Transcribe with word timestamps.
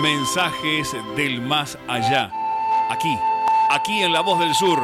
Mensajes 0.00 0.94
del 1.16 1.40
más 1.40 1.78
allá. 1.88 2.30
Aquí, 2.90 3.18
aquí 3.70 4.02
en 4.02 4.12
La 4.12 4.20
Voz 4.20 4.40
del 4.40 4.54
Sur, 4.54 4.80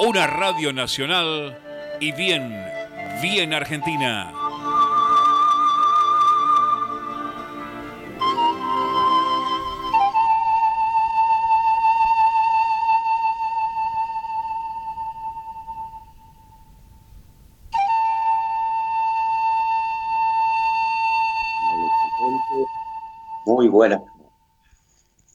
una 0.00 0.26
radio 0.26 0.72
nacional 0.72 1.56
y 2.00 2.12
bien, 2.12 2.64
bien 3.22 3.54
argentina. 3.54 4.32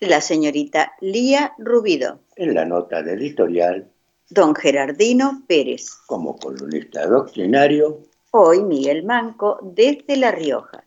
la 0.00 0.20
señorita 0.20 0.92
Lía 1.00 1.54
Rubido. 1.58 2.20
En 2.36 2.54
la 2.54 2.64
nota 2.64 3.02
de 3.02 3.14
editorial, 3.14 3.90
don 4.30 4.54
Gerardino 4.54 5.42
Pérez. 5.46 5.90
Como 6.06 6.36
columnista 6.36 7.06
doctrinario, 7.06 8.02
hoy 8.30 8.62
Miguel 8.62 9.04
Manco 9.04 9.58
desde 9.62 10.16
La 10.16 10.30
Rioja. 10.30 10.84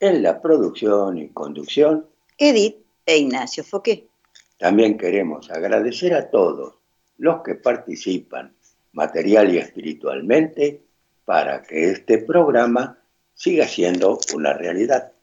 En 0.00 0.22
la 0.22 0.42
producción 0.42 1.18
y 1.18 1.28
conducción, 1.28 2.06
Edith 2.36 2.76
e 3.06 3.18
Ignacio 3.18 3.62
Foqué. 3.62 4.08
También 4.58 4.98
queremos 4.98 5.50
agradecer 5.50 6.14
a 6.14 6.30
todos 6.30 6.74
los 7.18 7.42
que 7.42 7.54
participan 7.54 8.54
material 8.92 9.54
y 9.54 9.58
espiritualmente 9.58 10.82
para 11.24 11.62
que 11.62 11.90
este 11.90 12.18
programa 12.18 12.98
siga 13.34 13.66
siendo 13.66 14.18
una 14.34 14.52
realidad. 14.52 15.13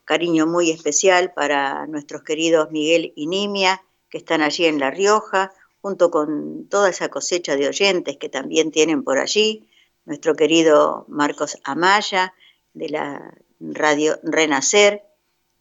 cariño 0.04 0.46
muy 0.46 0.70
especial 0.70 1.32
para 1.32 1.86
nuestros 1.86 2.22
queridos 2.22 2.70
Miguel 2.70 3.12
y 3.16 3.26
Nimia, 3.26 3.82
que 4.10 4.19
están 4.19 4.42
allí 4.42 4.66
en 4.66 4.78
La 4.78 4.90
Rioja 4.90 5.52
junto 5.86 6.10
con 6.10 6.66
toda 6.68 6.90
esa 6.90 7.10
cosecha 7.10 7.54
de 7.54 7.68
oyentes 7.68 8.16
que 8.16 8.28
también 8.28 8.72
tienen 8.72 9.04
por 9.04 9.18
allí, 9.18 9.68
nuestro 10.04 10.34
querido 10.34 11.04
Marcos 11.06 11.58
Amaya 11.62 12.34
de 12.74 12.88
la 12.88 13.38
radio 13.60 14.18
Renacer, 14.24 15.04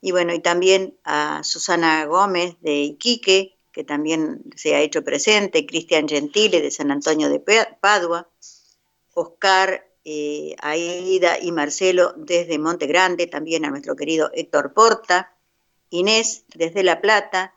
y 0.01 0.13
bueno, 0.13 0.33
y 0.33 0.39
también 0.39 0.97
a 1.03 1.43
Susana 1.43 2.05
Gómez 2.05 2.55
de 2.61 2.73
Iquique, 2.73 3.59
que 3.71 3.83
también 3.83 4.41
se 4.55 4.73
ha 4.73 4.79
hecho 4.79 5.03
presente, 5.03 5.67
Cristian 5.67 6.07
Gentile 6.07 6.59
de 6.59 6.71
San 6.71 6.89
Antonio 6.89 7.29
de 7.29 7.43
Padua, 7.79 8.27
Oscar, 9.13 9.87
eh, 10.05 10.55
Aida 10.59 11.37
y 11.39 11.51
Marcelo 11.51 12.15
desde 12.17 12.57
Monte 12.57 12.87
Grande, 12.87 13.27
también 13.27 13.63
a 13.63 13.69
nuestro 13.69 13.95
querido 13.95 14.31
Héctor 14.33 14.73
Porta, 14.73 15.37
Inés 15.91 16.45
desde 16.55 16.81
La 16.81 16.99
Plata, 16.99 17.54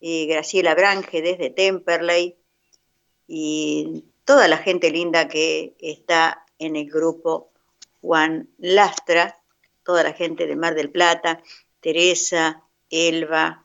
Graciela 0.00 0.74
Brange 0.74 1.22
desde 1.22 1.50
Temperley 1.50 2.36
y 3.26 4.04
toda 4.24 4.48
la 4.48 4.58
gente 4.58 4.90
linda 4.90 5.28
que 5.28 5.74
está 5.80 6.44
en 6.58 6.76
el 6.76 6.90
grupo 6.90 7.50
Juan 8.00 8.48
Lastra, 8.58 9.36
toda 9.84 10.02
la 10.02 10.12
gente 10.12 10.46
de 10.46 10.56
Mar 10.56 10.74
del 10.74 10.90
Plata, 10.90 11.42
Teresa, 11.80 12.62
Elba, 12.90 13.64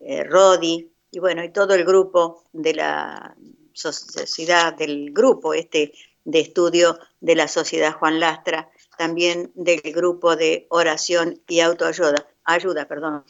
eh, 0.00 0.24
Rodi, 0.24 0.90
y 1.10 1.18
bueno, 1.18 1.42
y 1.42 1.52
todo 1.52 1.74
el 1.74 1.84
grupo 1.84 2.44
de 2.52 2.74
la 2.74 3.36
sociedad, 3.72 4.74
del 4.74 5.12
grupo 5.12 5.54
este 5.54 5.92
de 6.24 6.40
estudio 6.40 6.98
de 7.20 7.34
la 7.34 7.48
Sociedad 7.48 7.94
Juan 7.94 8.20
Lastra, 8.20 8.70
también 8.96 9.50
del 9.54 9.80
grupo 9.80 10.36
de 10.36 10.66
oración 10.68 11.40
y 11.48 11.60
autoayuda, 11.60 12.26
ayuda, 12.44 12.86
perdón. 12.86 13.24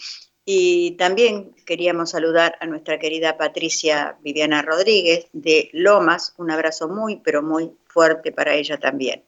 Y 0.44 0.92
también 0.92 1.54
queríamos 1.66 2.10
saludar 2.10 2.56
a 2.60 2.66
nuestra 2.66 2.98
querida 2.98 3.36
Patricia 3.36 4.16
Viviana 4.22 4.62
Rodríguez 4.62 5.28
de 5.32 5.70
Lomas, 5.72 6.34
un 6.38 6.50
abrazo 6.50 6.88
muy, 6.88 7.16
pero 7.16 7.42
muy 7.42 7.72
fuerte 7.86 8.32
para 8.32 8.54
ella 8.54 8.78
también. 8.78 9.22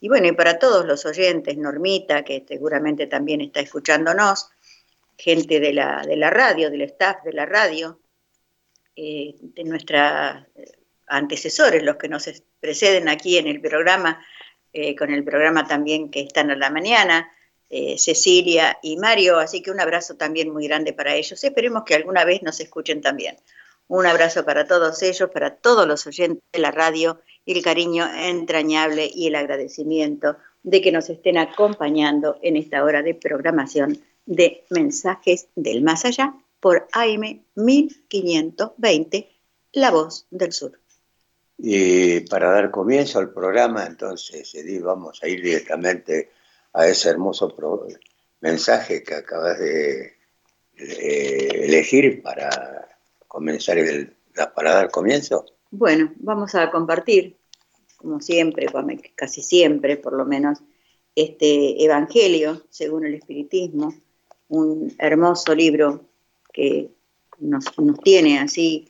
Y 0.00 0.08
bueno, 0.08 0.26
y 0.26 0.32
para 0.32 0.58
todos 0.58 0.84
los 0.84 1.06
oyentes, 1.06 1.56
Normita, 1.56 2.24
que 2.24 2.44
seguramente 2.46 3.06
también 3.06 3.40
está 3.40 3.60
escuchándonos, 3.60 4.50
gente 5.16 5.60
de 5.60 5.72
la, 5.72 6.02
de 6.04 6.16
la 6.16 6.28
radio, 6.28 6.70
del 6.70 6.82
staff 6.82 7.22
de 7.22 7.32
la 7.32 7.46
radio, 7.46 8.00
eh, 8.96 9.36
de 9.40 9.64
nuestros 9.64 10.00
eh, 10.56 10.72
antecesores, 11.06 11.82
los 11.82 11.96
que 11.96 12.08
nos 12.08 12.28
preceden 12.58 13.08
aquí 13.08 13.38
en 13.38 13.46
el 13.46 13.60
programa, 13.60 14.24
eh, 14.72 14.96
con 14.96 15.12
el 15.12 15.22
programa 15.22 15.66
también 15.66 16.10
que 16.10 16.20
están 16.20 16.50
a 16.50 16.56
la 16.56 16.70
mañana, 16.70 17.30
Cecilia 17.96 18.78
y 18.82 18.98
Mario, 18.98 19.38
así 19.38 19.62
que 19.62 19.70
un 19.70 19.80
abrazo 19.80 20.16
también 20.16 20.52
muy 20.52 20.66
grande 20.66 20.92
para 20.92 21.14
ellos. 21.14 21.42
Esperemos 21.42 21.84
que 21.84 21.94
alguna 21.94 22.24
vez 22.24 22.42
nos 22.42 22.60
escuchen 22.60 23.00
también. 23.00 23.36
Un 23.88 24.06
abrazo 24.06 24.44
para 24.44 24.66
todos 24.66 25.02
ellos, 25.02 25.30
para 25.30 25.56
todos 25.56 25.86
los 25.86 26.06
oyentes 26.06 26.42
de 26.52 26.58
la 26.58 26.70
radio, 26.70 27.20
el 27.46 27.62
cariño 27.62 28.06
entrañable 28.14 29.10
y 29.12 29.26
el 29.26 29.36
agradecimiento 29.36 30.36
de 30.62 30.80
que 30.80 30.92
nos 30.92 31.08
estén 31.10 31.38
acompañando 31.38 32.38
en 32.42 32.56
esta 32.56 32.84
hora 32.84 33.02
de 33.02 33.14
programación 33.14 33.98
de 34.26 34.64
mensajes 34.70 35.48
del 35.56 35.82
más 35.82 36.04
allá 36.04 36.34
por 36.60 36.86
AM 36.92 37.42
1520, 37.54 39.28
La 39.72 39.90
Voz 39.90 40.26
del 40.30 40.52
Sur. 40.52 40.78
Y 41.58 42.20
para 42.20 42.50
dar 42.50 42.70
comienzo 42.70 43.18
al 43.18 43.32
programa, 43.32 43.84
entonces, 43.86 44.54
Edith, 44.54 44.82
vamos 44.82 45.22
a 45.22 45.28
ir 45.28 45.42
directamente 45.42 46.30
a 46.72 46.86
ese 46.86 47.10
hermoso 47.10 47.54
mensaje 48.40 49.02
que 49.02 49.14
acabas 49.14 49.58
de 49.58 50.16
elegir 50.74 52.22
para 52.22 52.88
comenzar 53.28 53.78
el, 53.78 54.14
para 54.54 54.74
dar 54.74 54.90
comienzo. 54.90 55.46
Bueno, 55.70 56.12
vamos 56.16 56.54
a 56.54 56.70
compartir, 56.70 57.36
como 57.96 58.20
siempre, 58.20 58.66
casi 59.14 59.42
siempre 59.42 59.96
por 59.96 60.14
lo 60.14 60.24
menos, 60.24 60.58
este 61.14 61.84
Evangelio 61.84 62.62
según 62.70 63.06
el 63.06 63.14
Espiritismo, 63.14 63.94
un 64.48 64.94
hermoso 64.98 65.54
libro 65.54 66.06
que 66.52 66.90
nos, 67.38 67.66
tiene 68.02 68.38
así 68.38 68.88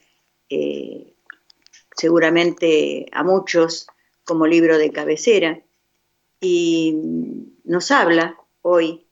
eh, 0.48 1.14
seguramente 1.96 3.06
a 3.12 3.22
muchos 3.24 3.86
como 4.24 4.46
libro 4.46 4.78
de 4.78 4.90
cabecera 4.90 5.60
y 6.40 7.51
nos 7.64 7.90
habla 7.90 8.36
hoy 8.62 9.04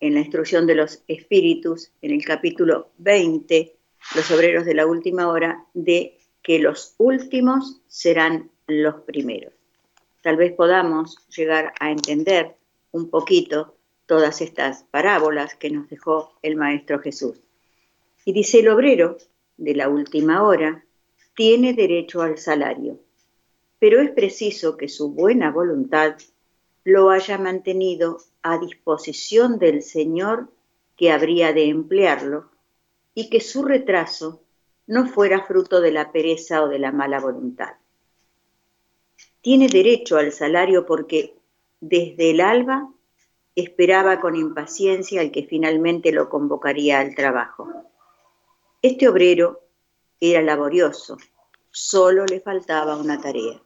en 0.00 0.14
la 0.14 0.20
instrucción 0.20 0.66
de 0.66 0.74
los 0.74 1.02
espíritus, 1.08 1.90
en 2.02 2.12
el 2.12 2.24
capítulo 2.24 2.90
20, 2.98 3.74
los 4.14 4.30
obreros 4.30 4.64
de 4.64 4.74
la 4.74 4.86
última 4.86 5.28
hora, 5.28 5.64
de 5.74 6.18
que 6.42 6.58
los 6.58 6.94
últimos 6.98 7.80
serán 7.88 8.50
los 8.66 8.96
primeros. 9.02 9.52
Tal 10.22 10.36
vez 10.36 10.52
podamos 10.52 11.16
llegar 11.28 11.72
a 11.80 11.90
entender 11.90 12.56
un 12.92 13.10
poquito 13.10 13.76
todas 14.06 14.40
estas 14.40 14.84
parábolas 14.84 15.54
que 15.54 15.70
nos 15.70 15.88
dejó 15.88 16.32
el 16.42 16.56
Maestro 16.56 17.00
Jesús. 17.00 17.40
Y 18.24 18.32
dice 18.32 18.60
el 18.60 18.68
obrero 18.68 19.18
de 19.56 19.74
la 19.74 19.88
última 19.88 20.42
hora 20.42 20.84
tiene 21.34 21.74
derecho 21.74 22.22
al 22.22 22.38
salario, 22.38 22.98
pero 23.78 24.00
es 24.00 24.10
preciso 24.10 24.76
que 24.76 24.88
su 24.88 25.12
buena 25.12 25.50
voluntad 25.50 26.16
lo 26.88 27.10
haya 27.10 27.36
mantenido 27.36 28.22
a 28.42 28.56
disposición 28.56 29.58
del 29.58 29.82
Señor 29.82 30.48
que 30.96 31.12
habría 31.12 31.52
de 31.52 31.68
emplearlo 31.68 32.50
y 33.12 33.28
que 33.28 33.42
su 33.42 33.62
retraso 33.62 34.40
no 34.86 35.06
fuera 35.06 35.44
fruto 35.44 35.82
de 35.82 35.92
la 35.92 36.12
pereza 36.12 36.62
o 36.62 36.68
de 36.68 36.78
la 36.78 36.90
mala 36.90 37.20
voluntad. 37.20 37.74
Tiene 39.42 39.68
derecho 39.68 40.16
al 40.16 40.32
salario 40.32 40.86
porque 40.86 41.34
desde 41.78 42.30
el 42.30 42.40
alba 42.40 42.90
esperaba 43.54 44.18
con 44.18 44.34
impaciencia 44.34 45.20
al 45.20 45.30
que 45.30 45.44
finalmente 45.44 46.10
lo 46.10 46.30
convocaría 46.30 47.00
al 47.00 47.14
trabajo. 47.14 47.68
Este 48.80 49.08
obrero 49.10 49.60
era 50.20 50.40
laborioso, 50.40 51.18
solo 51.70 52.24
le 52.24 52.40
faltaba 52.40 52.96
una 52.96 53.20
tarea. 53.20 53.60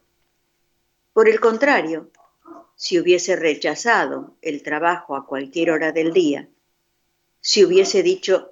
Por 1.13 1.29
el 1.29 1.39
contrario, 1.39 2.09
si 2.83 2.99
hubiese 2.99 3.37
rechazado 3.37 4.35
el 4.41 4.61
trabajo 4.61 5.15
a 5.15 5.25
cualquier 5.25 5.71
hora 5.71 5.93
del 5.93 6.11
día, 6.11 6.49
si 7.39 7.63
hubiese 7.63 8.03
dicho, 8.03 8.51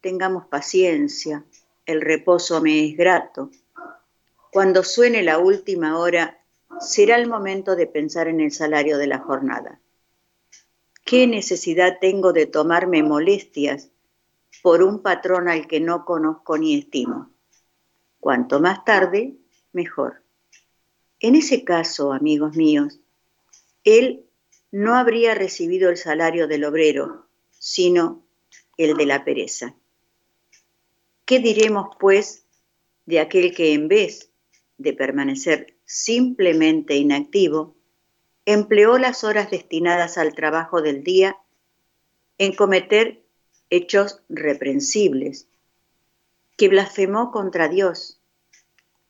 tengamos 0.00 0.46
paciencia, 0.46 1.44
el 1.84 2.00
reposo 2.00 2.62
me 2.62 2.86
es 2.86 2.96
grato, 2.96 3.50
cuando 4.52 4.84
suene 4.84 5.24
la 5.24 5.38
última 5.38 5.98
hora, 5.98 6.38
será 6.78 7.16
el 7.16 7.28
momento 7.28 7.74
de 7.74 7.88
pensar 7.88 8.28
en 8.28 8.38
el 8.38 8.52
salario 8.52 8.98
de 8.98 9.08
la 9.08 9.18
jornada. 9.18 9.80
¿Qué 11.04 11.26
necesidad 11.26 11.98
tengo 12.00 12.32
de 12.32 12.46
tomarme 12.46 13.02
molestias 13.02 13.90
por 14.62 14.84
un 14.84 15.02
patrón 15.02 15.48
al 15.48 15.66
que 15.66 15.80
no 15.80 16.04
conozco 16.04 16.56
ni 16.56 16.78
estimo? 16.78 17.30
Cuanto 18.20 18.60
más 18.60 18.84
tarde, 18.84 19.34
mejor. 19.72 20.22
En 21.18 21.34
ese 21.34 21.64
caso, 21.64 22.12
amigos 22.12 22.54
míos, 22.54 23.00
él 23.84 24.24
no 24.70 24.96
habría 24.96 25.34
recibido 25.34 25.90
el 25.90 25.96
salario 25.96 26.48
del 26.48 26.64
obrero, 26.64 27.26
sino 27.58 28.24
el 28.76 28.96
de 28.96 29.06
la 29.06 29.24
pereza. 29.24 29.74
¿Qué 31.24 31.38
diremos, 31.40 31.88
pues, 32.00 32.46
de 33.06 33.20
aquel 33.20 33.54
que 33.54 33.72
en 33.72 33.88
vez 33.88 34.30
de 34.78 34.92
permanecer 34.92 35.76
simplemente 35.84 36.96
inactivo, 36.96 37.76
empleó 38.44 38.98
las 38.98 39.24
horas 39.24 39.50
destinadas 39.50 40.18
al 40.18 40.34
trabajo 40.34 40.82
del 40.82 41.04
día 41.04 41.36
en 42.38 42.54
cometer 42.54 43.22
hechos 43.70 44.22
reprensibles, 44.28 45.48
que 46.56 46.68
blasfemó 46.68 47.30
contra 47.30 47.68
Dios, 47.68 48.20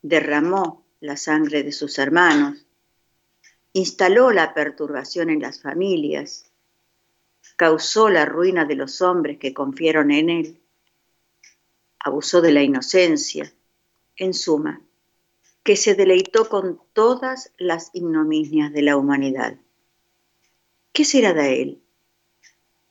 derramó 0.01 0.85
la 0.99 1.17
sangre 1.17 1.63
de 1.63 1.71
sus 1.71 1.97
hermanos, 1.97 2.62
instaló 3.73 4.31
la 4.31 4.53
perturbación 4.53 5.29
en 5.29 5.41
las 5.41 5.61
familias, 5.61 6.51
causó 7.55 8.09
la 8.09 8.25
ruina 8.25 8.65
de 8.65 8.75
los 8.75 9.01
hombres 9.01 9.37
que 9.39 9.53
confiaron 9.53 10.11
en 10.11 10.29
él, 10.29 10.61
abusó 11.99 12.41
de 12.41 12.51
la 12.51 12.61
inocencia, 12.61 13.53
en 14.15 14.33
suma, 14.33 14.81
que 15.63 15.75
se 15.75 15.95
deleitó 15.95 16.49
con 16.49 16.79
todas 16.93 17.51
las 17.57 17.89
ignominias 17.93 18.71
de 18.73 18.81
la 18.81 18.97
humanidad. 18.97 19.57
¿Qué 20.91 21.05
será 21.05 21.33
de 21.33 21.61
él? 21.61 21.81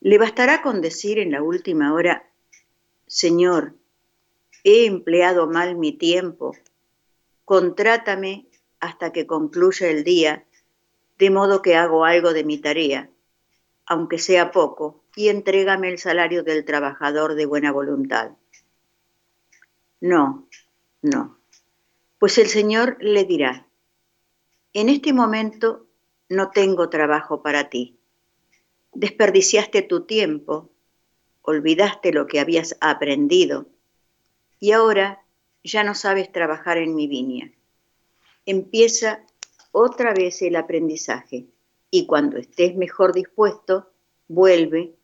¿Le 0.01 0.19
bastará 0.19 0.62
con 0.62 0.81
decir 0.81 1.19
en 1.19 1.31
la 1.31 1.43
última 1.43 1.95
hora, 1.95 2.29
Señor, 3.07 3.77
he 4.65 4.87
empleado 4.87 5.47
mal 5.47 5.77
mi 5.77 5.93
tiempo, 5.93 6.57
contrátame 7.45 8.47
hasta 8.81 9.12
que 9.12 9.27
concluya 9.27 9.89
el 9.89 10.03
día, 10.03 10.45
de 11.19 11.31
modo 11.31 11.62
que 11.62 11.76
hago 11.76 12.04
algo 12.04 12.33
de 12.33 12.45
mi 12.45 12.59
tarea, 12.59 13.11
aunque 13.87 14.19
sea 14.19 14.50
poco, 14.50 15.04
y 15.14 15.28
entrégame 15.28 15.88
el 15.88 15.99
salario 15.99 16.42
del 16.42 16.64
trabajador 16.64 17.35
de 17.35 17.47
buena 17.47 17.73
voluntad? 17.73 18.33
No, 20.00 20.49
no 21.02 21.42
pues 22.23 22.38
el 22.38 22.47
Señor 22.47 22.99
le 23.00 23.25
dirá, 23.25 23.66
en 24.73 24.88
este 24.88 25.12
momento 25.12 25.88
no 26.28 26.52
tengo 26.52 26.88
trabajo 26.88 27.42
para 27.42 27.69
ti. 27.69 27.99
Desperdiciaste 28.92 29.83
tu 29.83 30.04
tiempo, 30.04 30.71
olvidaste 31.40 32.12
lo 32.12 32.28
que 32.28 32.38
habías 32.38 32.76
aprendido 32.81 33.66
y 34.61 34.71
ahora 34.71 35.25
ya 35.64 35.83
no 35.83 35.97
sabes 35.97 36.31
trabajar 36.31 36.78
en 36.78 36.95
mi 36.95 37.09
viña. 37.09 37.50
Empieza 38.47 39.26
otra 39.73 40.14
vez 40.14 40.41
el 40.43 40.57
aprendizaje 40.57 41.47
y 41.91 42.07
cuando 42.07 42.37
estés 42.38 42.76
mejor 42.76 43.12
dispuesto, 43.12 43.91
vuelve 44.29 44.95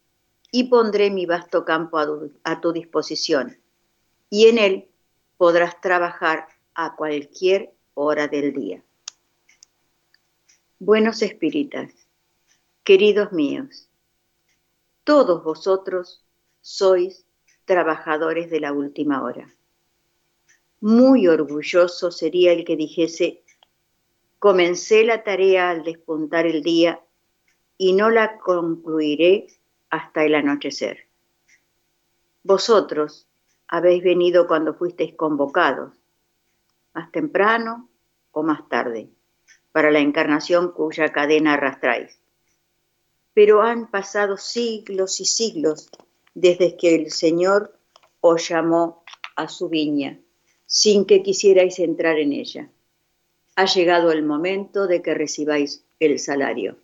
y 0.53 0.65
pondré 0.65 1.11
mi 1.11 1.27
vasto 1.27 1.65
campo 1.65 1.99
a 1.99 2.61
tu, 2.61 2.73
disposición 2.73 3.59
y 4.31 4.47
en 4.47 4.59
él 4.59 4.89
podrás 5.37 5.81
trabajar 5.81 6.47
a 6.75 6.95
cualquier 6.97 7.75
hora 7.95 8.29
del 8.29 8.53
día. 8.53 8.83
Buenos 10.79 11.23
espíritas, 11.23 11.93
Queridos 12.89 13.33
míos, 13.33 13.91
todos 15.05 15.45
vosotros 15.45 16.25
sois 16.63 17.27
trabajadores 17.67 18.49
de 18.49 18.61
la 18.61 18.73
última 18.73 19.23
hora. 19.23 19.55
Muy 20.81 21.29
orgulloso 21.29 22.11
sería 22.11 22.53
el 22.53 22.65
que 22.65 22.77
dijese, 22.77 23.43
comencé 24.39 25.05
la 25.05 25.25
tarea 25.25 25.71
al 25.71 25.83
despuntar 25.83 26.47
el 26.47 26.63
día 26.63 27.03
y 27.77 27.93
no 27.93 28.11
la 28.11 28.39
concluiré 28.39 29.47
hasta 29.91 30.25
el 30.25 30.35
anochecer. 30.35 31.09
Vosotros 32.43 33.27
habéis 33.67 34.03
venido 34.03 34.47
cuando 34.47 34.75
fuisteis 34.75 35.15
convocados, 35.15 35.95
más 36.95 37.11
temprano 37.13 37.89
o 38.33 38.43
más 38.43 38.69
tarde, 38.69 39.11
para 39.73 39.91
la 39.91 40.01
encarnación 40.01 40.73
cuya 40.73 41.13
cadena 41.13 41.55
arrastráis. 41.55 42.19
Pero 43.35 43.63
han 43.63 43.91
pasado 43.91 44.37
siglos 44.37 45.21
y 45.21 45.25
siglos 45.25 45.91
desde 46.35 46.77
que 46.77 46.95
el 46.95 47.11
Señor 47.11 47.79
os 48.21 48.49
llamó 48.49 49.05
a 49.37 49.49
su 49.49 49.69
viña, 49.69 50.19
sin 50.67 51.05
que 51.05 51.23
quisierais 51.23 51.79
entrar 51.79 52.19
en 52.19 52.33
ella. 52.33 52.71
Ha 53.59 53.65
llegado 53.65 54.13
el 54.13 54.23
momento 54.23 54.87
de 54.87 55.03
que 55.03 55.15
recibáis 55.15 55.85
el 55.99 56.21
salario. 56.21 56.79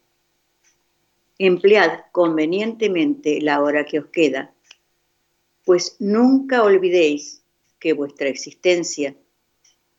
Emplead 1.38 2.06
convenientemente 2.10 3.40
la 3.40 3.62
hora 3.62 3.84
que 3.84 4.00
os 4.00 4.06
queda, 4.06 4.52
pues 5.64 5.94
nunca 6.00 6.64
olvidéis 6.64 7.44
que 7.78 7.92
vuestra 7.92 8.26
existencia, 8.26 9.14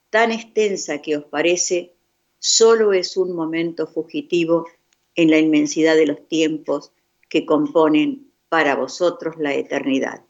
tan 0.09 0.33
extensa 0.33 1.01
que 1.01 1.15
os 1.15 1.23
parece, 1.23 1.93
solo 2.39 2.91
es 2.91 3.15
un 3.15 3.33
momento 3.33 3.87
fugitivo 3.87 4.67
en 5.15 5.31
la 5.31 5.37
inmensidad 5.37 5.95
de 5.95 6.07
los 6.07 6.27
tiempos 6.27 6.91
que 7.29 7.45
componen 7.45 8.29
para 8.49 8.75
vosotros 8.75 9.35
la 9.37 9.53
eternidad. 9.53 10.25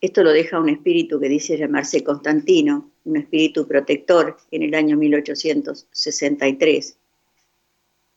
Esto 0.00 0.22
lo 0.22 0.32
deja 0.32 0.58
un 0.58 0.70
espíritu 0.70 1.20
que 1.20 1.28
dice 1.28 1.58
llamarse 1.58 2.02
Constantino, 2.02 2.92
un 3.08 3.16
espíritu 3.16 3.66
protector 3.66 4.36
en 4.50 4.62
el 4.62 4.74
año 4.74 4.96
1863. 4.96 6.96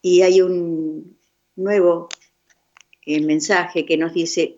Y 0.02 0.22
hay 0.22 0.42
un 0.42 1.18
nuevo 1.56 2.10
eh, 3.06 3.22
mensaje 3.22 3.86
que 3.86 3.98
nos 3.98 4.14
dice 4.14 4.58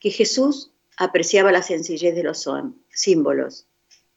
que 0.00 0.10
Jesús 0.10 0.72
apreciaba 0.96 1.52
la 1.52 1.62
sencillez 1.62 2.14
de 2.14 2.22
los 2.22 2.48
símbolos 2.90 3.66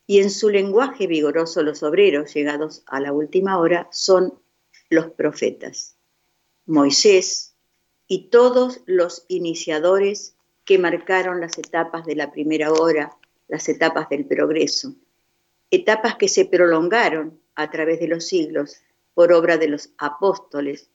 y 0.08 0.20
en 0.20 0.30
su 0.30 0.50
lenguaje 0.50 1.08
vigoroso 1.08 1.64
los 1.64 1.84
obreros 1.84 2.34
llegados 2.34 2.84
a 2.88 3.00
la 3.00 3.14
última 3.14 3.58
hora 3.58 3.88
son 3.92 4.34
los 4.90 5.12
profetas, 5.12 5.96
Moisés 6.66 7.56
y 8.08 8.30
todos 8.30 8.82
los 8.86 9.26
iniciadores 9.28 10.36
que 10.66 10.78
marcaron 10.78 11.42
las 11.42 11.58
etapas 11.58 12.06
de 12.06 12.16
la 12.16 12.32
primera 12.32 12.72
hora, 12.72 13.18
las 13.48 13.68
etapas 13.70 14.10
del 14.10 14.26
progreso, 14.26 14.96
etapas 15.76 16.16
que 16.16 16.28
se 16.28 16.46
prolongaron 16.46 17.40
a 17.56 17.72
través 17.72 18.00
de 18.00 18.08
los 18.08 18.28
siglos 18.28 18.78
por 19.14 19.34
obra 19.34 19.58
de 19.58 19.68
los 19.68 19.90
apóstoles, 19.98 20.90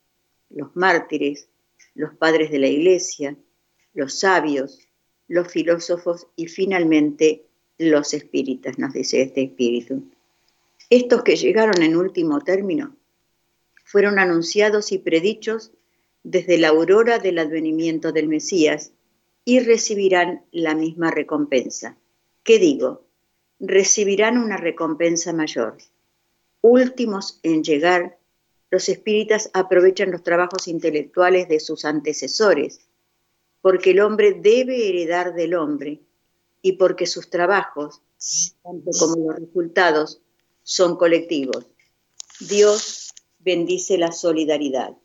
los 0.49 0.75
mártires, 0.75 1.49
los 1.95 2.13
padres 2.15 2.49
de 2.49 2.59
la 2.59 2.67
iglesia, 2.67 3.35
los 3.93 4.19
sabios, 4.19 4.87
los 5.27 5.49
filósofos 5.49 6.27
y 6.35 6.47
finalmente 6.47 7.45
los 7.77 8.13
espíritas, 8.13 8.79
nos 8.79 8.93
dice 8.93 9.21
este 9.21 9.43
espíritu. 9.43 10.03
Estos 10.89 11.23
que 11.23 11.35
llegaron 11.35 11.81
en 11.81 11.97
último 11.97 12.39
término 12.41 12.95
fueron 13.83 14.17
anunciados 14.17 14.91
y 14.91 14.97
predichos 14.97 15.71
desde 16.23 16.57
la 16.57 16.69
aurora 16.69 17.19
del 17.19 17.39
advenimiento 17.39 18.11
del 18.11 18.27
Mesías 18.27 18.93
y 19.43 19.59
recibirán 19.59 20.45
la 20.51 20.73
misma 20.73 21.11
recompensa. 21.11 21.97
¿Qué 22.43 22.59
digo? 22.59 23.08
Recibirán 23.59 24.37
una 24.37 24.57
recompensa 24.57 25.33
mayor. 25.33 25.77
Últimos 26.61 27.39
en 27.43 27.63
llegar, 27.63 28.17
los 28.69 28.87
espíritas 28.87 29.49
aprovechan 29.53 30.11
los 30.11 30.23
trabajos 30.23 30.67
intelectuales 30.67 31.49
de 31.49 31.59
sus 31.59 31.85
antecesores, 31.85 32.79
porque 33.61 33.91
el 33.91 33.99
hombre 33.99 34.33
debe 34.33 34.87
heredar 34.87 35.33
del 35.33 35.55
hombre 35.55 36.01
y 36.61 36.73
porque 36.73 37.05
sus 37.05 37.29
trabajos, 37.29 38.01
tanto 38.63 38.91
como 38.99 39.31
los 39.31 39.39
resultados, 39.39 40.21
son 40.63 40.97
colectivos. 40.97 41.67
Dios 42.39 43.13
bendice 43.39 43.97
la 43.97 44.11
solidaridad. 44.11 44.95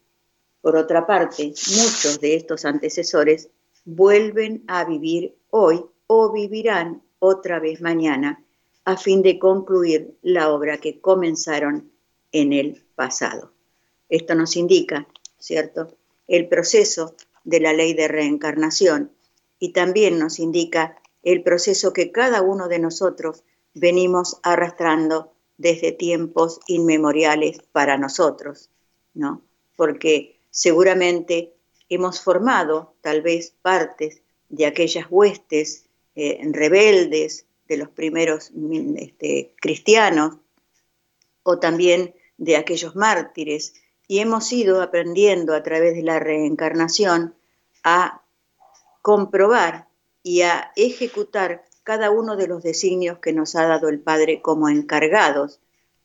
Por 0.61 0.77
otra 0.77 1.07
parte, 1.07 1.55
muchos 1.77 2.21
de 2.21 2.37
estos 2.37 2.65
antecesores 2.65 3.51
vuelven 3.85 4.65
a 4.67 4.85
vivir 4.85 5.37
hoy 5.51 5.85
o 6.07 6.33
vivirán 6.33 7.03
otra 7.19 7.59
vez 7.59 7.81
mañana 7.81 8.44
a 8.85 8.97
fin 8.97 9.23
de 9.23 9.39
concluir 9.39 10.17
la 10.23 10.51
obra 10.51 10.79
que 10.79 11.01
comenzaron 11.01 11.91
en 12.33 12.53
el 12.53 12.83
pasado. 12.95 13.53
Esto 14.09 14.35
nos 14.35 14.57
indica, 14.57 15.07
¿cierto?, 15.39 15.97
el 16.29 16.49
proceso 16.49 17.15
de 17.45 17.61
la 17.61 17.73
ley 17.73 17.95
de 17.95 18.09
reencarnación 18.09 19.13
y 19.59 19.71
también 19.73 20.19
nos 20.19 20.39
indica 20.39 20.99
el 21.23 21.43
proceso 21.43 21.93
que 21.93 22.13
cada 22.13 22.43
uno 22.43 22.69
de 22.69 22.79
nosotros 22.79 23.43
venimos 23.75 24.39
arrastrando 24.43 25.33
desde 25.57 25.93
tiempos 25.93 26.61
inmemoriales 26.67 27.59
para 27.73 27.97
nosotros, 27.99 28.71
¿no? 29.15 29.43
Porque 29.77 30.39
seguramente 30.51 31.53
hemos 31.89 32.21
formado 32.21 32.95
tal 33.01 33.23
vez 33.23 33.55
partes 33.63 34.23
de 34.49 34.67
aquellas 34.67 35.07
huestes 35.11 35.87
eh, 36.17 36.41
rebeldes 36.53 37.47
de 37.69 37.77
los 37.77 37.89
primeros 37.89 38.51
este, 38.97 39.55
cristianos 39.61 40.37
o 41.43 41.59
también 41.59 42.15
de 42.37 42.57
aquellos 42.57 42.97
mártires 42.97 43.75
y 44.07 44.19
hemos 44.19 44.53
ido 44.53 44.83
aprendiendo 44.83 45.55
a 45.55 45.63
través 45.63 45.95
de 45.95 46.03
la 46.03 46.19
reencarnación 46.19 47.35
a 47.83 48.23
comprobar 49.03 49.89
y 50.23 50.43
a 50.43 50.73
ejecutar 50.77 51.65
cada 51.83 52.11
uno 52.11 52.37
de 52.37 52.49
los 52.49 52.63
designios 52.63 53.19
que 53.19 53.33
nos 53.33 53.55
ha 53.55 53.67
dado 53.67 53.89
el 53.89 54.01
Padre 54.01 54.41
como 54.41 54.69
encargados, 54.69 55.61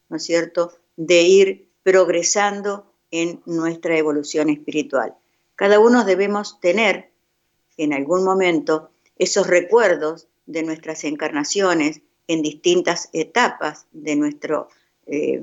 ¿no 0.09 0.17
es 0.17 0.23
cierto?, 0.23 0.73
de 0.97 1.21
ir 1.21 1.69
progresando 1.83 2.91
en 3.11 3.41
nuestra 3.45 3.97
evolución 3.97 4.49
espiritual. 4.49 5.15
Cada 5.55 5.79
uno 5.79 6.03
debemos 6.03 6.59
tener 6.59 7.09
en 7.77 7.93
algún 7.93 8.25
momento 8.25 8.91
esos 9.17 9.47
recuerdos 9.47 10.27
de 10.49 10.63
nuestras 10.63 11.03
encarnaciones 11.03 12.01
en 12.27 12.41
distintas 12.41 13.09
etapas 13.13 13.85
de 13.91 14.15
nuestro 14.15 14.67
eh, 15.05 15.39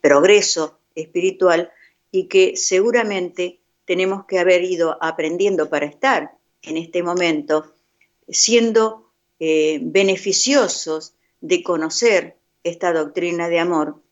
progreso 0.00 0.78
espiritual 0.96 1.70
y 2.10 2.26
que 2.26 2.56
seguramente 2.56 3.60
tenemos 3.84 4.26
que 4.26 4.40
haber 4.40 4.64
ido 4.64 4.98
aprendiendo 5.00 5.68
para 5.70 5.86
estar 5.86 6.32
en 6.62 6.76
este 6.76 7.04
momento, 7.04 7.72
siendo 8.28 9.12
eh, 9.38 9.78
beneficiosos 9.80 11.14
de 11.40 11.62
conocer 11.62 12.36
esta 12.64 12.92
doctrina 12.92 13.48
de 13.48 13.60
amor 13.60 14.02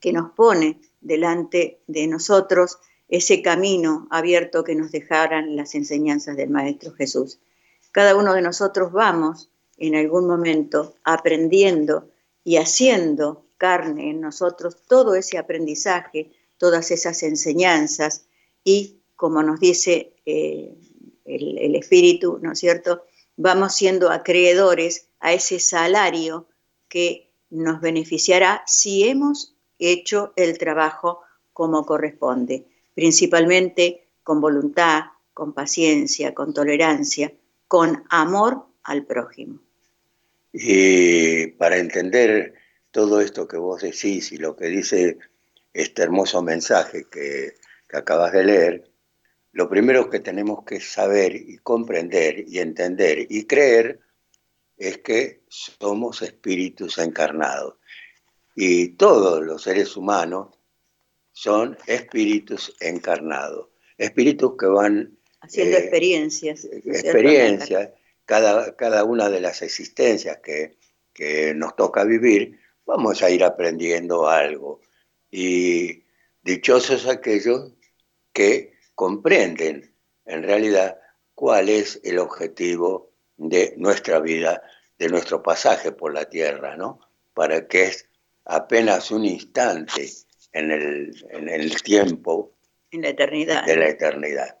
que 0.00 0.12
nos 0.12 0.32
pone 0.32 0.80
delante 1.00 1.78
de 1.86 2.08
nosotros 2.08 2.78
ese 3.08 3.42
camino 3.42 4.08
abierto 4.10 4.64
que 4.64 4.74
nos 4.74 4.90
dejaran 4.90 5.54
las 5.54 5.76
enseñanzas 5.76 6.36
del 6.36 6.50
Maestro 6.50 6.92
Jesús. 6.94 7.38
Cada 7.92 8.16
uno 8.16 8.32
de 8.32 8.42
nosotros 8.42 8.90
vamos 8.90 9.50
en 9.82 9.96
algún 9.96 10.26
momento 10.26 10.94
aprendiendo 11.04 12.08
y 12.44 12.56
haciendo 12.56 13.46
carne 13.56 14.10
en 14.10 14.20
nosotros 14.20 14.76
todo 14.86 15.14
ese 15.14 15.38
aprendizaje 15.38 16.30
todas 16.62 16.92
esas 16.92 17.24
enseñanzas 17.24 18.28
y, 18.62 19.00
como 19.16 19.42
nos 19.42 19.58
dice 19.58 20.14
eh, 20.24 20.72
el, 21.24 21.74
Espíritu, 21.74 22.38
¿no 22.40 22.52
es 22.52 22.60
cierto?, 22.60 23.02
vamos 23.36 23.74
siendo 23.74 24.12
acreedores 24.12 25.08
a 25.18 25.32
ese 25.32 25.58
salario 25.58 26.46
que 26.88 27.32
nos 27.50 27.80
beneficiará 27.80 28.62
si 28.64 29.08
hemos 29.08 29.56
hecho 29.80 30.32
el 30.36 30.56
trabajo 30.56 31.22
como 31.52 31.84
corresponde, 31.84 32.68
principalmente 32.94 34.06
con 34.22 34.40
voluntad, 34.40 35.06
con 35.34 35.54
paciencia, 35.54 36.32
con 36.32 36.54
tolerancia, 36.54 37.32
con 37.66 38.04
amor 38.08 38.66
al 38.84 39.04
prójimo. 39.04 39.58
Y 40.52 41.46
para 41.48 41.78
entender 41.78 42.54
todo 42.90 43.20
esto 43.20 43.48
que 43.48 43.56
vos 43.56 43.82
decís 43.82 44.32
y 44.32 44.36
lo 44.36 44.54
que 44.54 44.66
dice 44.66 45.18
este 45.72 46.02
hermoso 46.02 46.42
mensaje 46.42 47.06
que, 47.10 47.54
acabas 47.94 48.32
de 48.32 48.44
leer, 48.44 48.90
lo 49.52 49.68
primero 49.68 50.08
que 50.08 50.20
tenemos 50.20 50.64
que 50.64 50.80
saber 50.80 51.36
y 51.36 51.58
comprender 51.58 52.44
y 52.48 52.58
entender 52.58 53.26
y 53.28 53.44
creer 53.44 54.00
es 54.78 54.98
que 54.98 55.42
somos 55.48 56.22
espíritus 56.22 56.96
encarnados. 56.96 57.74
Y 58.54 58.90
todos 58.96 59.42
los 59.42 59.62
seres 59.62 59.94
humanos 59.94 60.58
son 61.32 61.76
espíritus 61.86 62.74
encarnados, 62.80 63.68
espíritus 63.98 64.54
que 64.58 64.66
van... 64.66 65.18
Haciendo 65.40 65.76
eh, 65.76 65.80
experiencias. 65.80 66.64
Experiencias, 66.64 67.90
cada, 68.24 68.76
cada 68.76 69.04
una 69.04 69.28
de 69.28 69.40
las 69.40 69.62
existencias 69.62 70.38
que, 70.38 70.76
que 71.12 71.54
nos 71.54 71.76
toca 71.76 72.04
vivir, 72.04 72.60
vamos 72.86 73.22
a 73.22 73.30
ir 73.30 73.44
aprendiendo 73.44 74.28
algo. 74.28 74.80
Y 75.30 76.04
dichosos 76.42 77.06
aquellos 77.06 77.72
que 78.32 78.74
comprenden 78.94 79.94
en 80.24 80.42
realidad 80.42 80.98
cuál 81.34 81.68
es 81.68 82.00
el 82.04 82.18
objetivo 82.18 83.12
de 83.36 83.74
nuestra 83.76 84.20
vida, 84.20 84.62
de 84.98 85.08
nuestro 85.08 85.42
pasaje 85.42 85.92
por 85.92 86.14
la 86.14 86.26
tierra, 86.26 86.76
¿no? 86.76 87.00
Para 87.34 87.66
que 87.66 87.84
es 87.84 88.08
apenas 88.44 89.10
un 89.10 89.24
instante 89.24 90.08
en 90.52 90.70
el, 90.70 91.26
en 91.30 91.48
el 91.48 91.82
tiempo. 91.82 92.52
En 92.90 93.02
la 93.02 93.08
eternidad. 93.08 93.64
De 93.64 93.76
la 93.76 93.88
eternidad. 93.88 94.58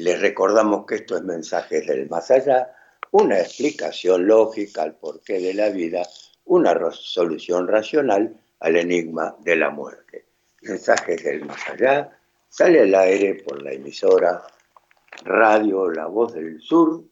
Les 0.00 0.18
recordamos 0.18 0.86
que 0.86 0.94
esto 0.94 1.14
es 1.16 1.22
Mensajes 1.24 1.86
del 1.86 2.08
Más 2.08 2.30
Allá, 2.30 2.74
una 3.10 3.38
explicación 3.38 4.26
lógica 4.26 4.82
al 4.82 4.94
porqué 4.94 5.38
de 5.40 5.52
la 5.52 5.68
vida, 5.68 6.02
una 6.46 6.74
solución 6.92 7.68
racional 7.68 8.34
al 8.60 8.76
enigma 8.76 9.36
de 9.40 9.56
la 9.56 9.68
muerte. 9.68 10.24
Mensajes 10.62 11.22
del 11.22 11.44
Más 11.44 11.68
Allá 11.68 12.18
sale 12.48 12.80
al 12.80 12.94
aire 12.94 13.42
por 13.44 13.62
la 13.62 13.72
emisora 13.72 14.42
Radio 15.22 15.90
La 15.90 16.06
Voz 16.06 16.32
del 16.32 16.62
Sur, 16.62 17.04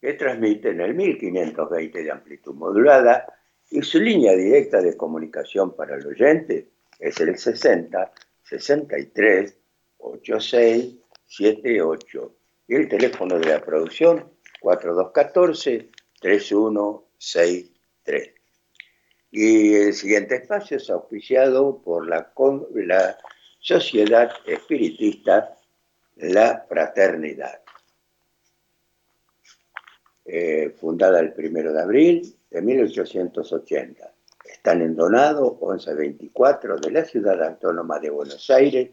que 0.00 0.14
transmite 0.14 0.70
en 0.70 0.80
el 0.80 0.94
1520 0.94 2.02
de 2.02 2.10
amplitud 2.10 2.54
modulada 2.54 3.32
y 3.70 3.80
su 3.82 4.00
línea 4.00 4.32
directa 4.32 4.82
de 4.82 4.96
comunicación 4.96 5.76
para 5.76 5.94
el 5.94 6.04
oyente 6.04 6.68
es 6.98 7.20
el 7.20 7.38
60 7.38 8.12
63 8.42 9.56
86 9.98 11.03
78 11.36 12.34
y 12.68 12.74
el 12.74 12.88
teléfono 12.88 13.38
de 13.38 13.46
la 13.46 13.60
producción 13.60 14.32
4214 14.60 15.90
3163. 16.20 18.34
Y 19.30 19.74
el 19.74 19.94
siguiente 19.94 20.34
espacio 20.36 20.76
es 20.76 20.90
auspiciado 20.90 21.82
por 21.82 22.06
la, 22.08 22.32
la 22.74 23.18
Sociedad 23.58 24.30
Espiritista 24.46 25.56
La 26.16 26.64
Fraternidad, 26.68 27.60
eh, 30.24 30.72
fundada 30.78 31.18
el 31.20 31.32
primero 31.32 31.72
de 31.72 31.82
abril 31.82 32.36
de 32.50 32.62
1880. 32.62 34.14
Están 34.44 34.82
en 34.82 34.94
Donado 34.94 35.58
1124 35.60 36.76
de 36.76 36.90
la 36.90 37.04
Ciudad 37.04 37.42
Autónoma 37.42 37.98
de 37.98 38.10
Buenos 38.10 38.48
Aires 38.50 38.90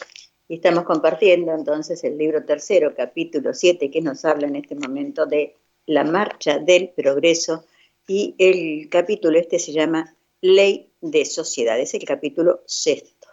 Y 0.48 0.56
estamos 0.56 0.84
compartiendo 0.84 1.54
entonces 1.54 2.04
el 2.04 2.18
libro 2.18 2.46
tercero, 2.46 2.94
capítulo 2.96 3.54
7, 3.54 3.90
que 3.90 4.02
nos 4.02 4.26
habla 4.26 4.48
en 4.48 4.58
este 4.58 4.76
momento 4.76 5.26
de 5.26 5.56
la 5.88 6.04
marcha 6.04 6.60
del 6.60 6.90
progreso 6.90 7.66
y 8.08 8.36
el 8.38 8.88
capítulo 8.90 9.40
este 9.40 9.58
se 9.58 9.72
llama 9.72 10.16
Ley 10.42 10.92
de 11.02 11.26
Sociedades, 11.26 11.96
el 11.96 12.06
capítulo 12.06 12.62
sexto. 12.68 13.28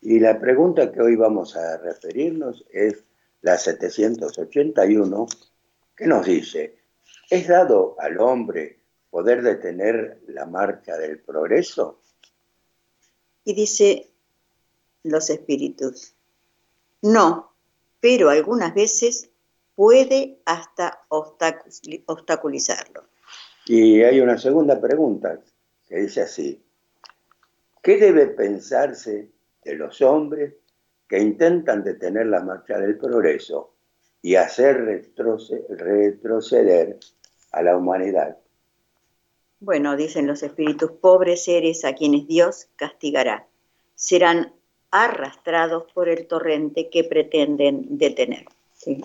Y 0.00 0.18
la 0.18 0.40
pregunta 0.40 0.90
que 0.90 1.00
hoy 1.00 1.14
vamos 1.14 1.54
a 1.54 1.78
referirnos 1.78 2.64
es 2.72 3.04
la 3.42 3.56
781, 3.56 5.26
que 5.96 6.06
nos 6.06 6.26
dice, 6.26 6.76
¿es 7.30 7.46
dado 7.46 7.94
al 8.00 8.18
hombre 8.18 8.80
poder 9.10 9.42
detener 9.42 10.20
la 10.26 10.46
marcha 10.46 10.96
del 10.96 11.20
progreso? 11.20 12.00
Y 13.44 13.54
dice 13.54 14.10
los 15.04 15.30
espíritus, 15.30 16.14
no, 17.02 17.52
pero 18.00 18.30
algunas 18.30 18.74
veces 18.74 19.30
puede 19.74 20.38
hasta 20.44 21.02
obstaculizarlo. 21.08 23.04
Y 23.66 24.02
hay 24.02 24.20
una 24.20 24.38
segunda 24.38 24.80
pregunta 24.80 25.40
que 25.86 25.96
dice 25.96 26.22
así, 26.22 26.62
¿qué 27.82 27.96
debe 27.96 28.28
pensarse 28.28 29.30
de 29.64 29.74
los 29.74 30.00
hombres 30.00 30.54
que 31.08 31.18
intentan 31.18 31.84
detener 31.84 32.26
la 32.26 32.42
marcha 32.42 32.78
del 32.78 32.96
progreso 32.96 33.74
y 34.20 34.36
hacer 34.36 35.04
retroceder 35.68 36.98
a 37.52 37.62
la 37.62 37.76
humanidad? 37.76 38.38
Bueno, 39.60 39.96
dicen 39.96 40.26
los 40.26 40.42
espíritus, 40.42 40.90
pobres 40.90 41.44
seres 41.44 41.84
a 41.84 41.94
quienes 41.94 42.26
Dios 42.26 42.68
castigará, 42.76 43.46
serán 43.94 44.52
arrastrados 44.92 45.90
por 45.92 46.08
el 46.08 46.26
torrente 46.26 46.88
que 46.90 47.02
pretenden 47.02 47.98
detener. 47.98 48.44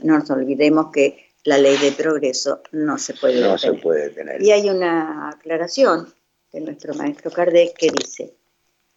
No 0.04 0.20
nos 0.20 0.30
olvidemos 0.30 0.92
que 0.92 1.32
la 1.46 1.58
ley 1.58 1.78
de 1.78 1.94
progreso 1.94 2.62
no 2.74 2.98
se 2.98 3.14
puede 3.14 3.42
no 3.42 3.58
Se 3.58 3.74
puede 3.74 4.10
detener. 4.10 4.42
Y 4.42 4.52
hay 4.52 4.70
una 4.70 5.30
aclaración 5.30 6.14
de 6.52 6.62
nuestro 6.62 6.94
maestro 6.94 7.32
Kardec 7.32 7.76
que 7.78 7.92
dice, 7.92 8.34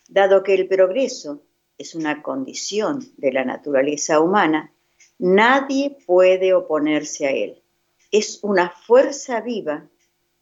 dado 0.08 0.42
que 0.42 0.54
el 0.54 0.66
progreso 0.66 1.42
es 1.78 1.94
una 1.94 2.22
condición 2.22 3.06
de 3.16 3.32
la 3.32 3.44
naturaleza 3.44 4.20
humana, 4.20 4.72
nadie 5.18 5.96
puede 6.06 6.54
oponerse 6.54 7.26
a 7.26 7.30
él. 7.30 7.62
Es 8.10 8.40
una 8.42 8.70
fuerza 8.70 9.40
viva 9.40 9.86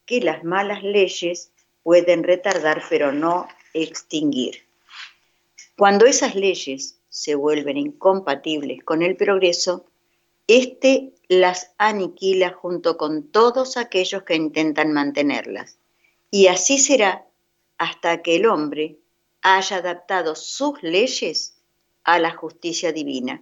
que 0.06 0.22
las 0.22 0.44
malas 0.44 0.82
leyes 0.82 1.52
pueden 1.82 2.24
retardar 2.24 2.82
pero 2.88 3.12
no 3.12 3.46
extinguir. 3.74 4.67
Cuando 5.78 6.06
esas 6.06 6.34
leyes 6.34 6.98
se 7.08 7.36
vuelven 7.36 7.76
incompatibles 7.76 8.82
con 8.82 9.00
el 9.00 9.14
progreso, 9.16 9.86
éste 10.48 11.12
las 11.28 11.70
aniquila 11.78 12.50
junto 12.50 12.96
con 12.96 13.28
todos 13.28 13.76
aquellos 13.76 14.24
que 14.24 14.34
intentan 14.34 14.92
mantenerlas. 14.92 15.78
Y 16.32 16.48
así 16.48 16.80
será 16.80 17.28
hasta 17.76 18.22
que 18.22 18.34
el 18.34 18.46
hombre 18.46 18.98
haya 19.40 19.76
adaptado 19.76 20.34
sus 20.34 20.82
leyes 20.82 21.58
a 22.02 22.18
la 22.18 22.32
justicia 22.32 22.90
divina, 22.90 23.40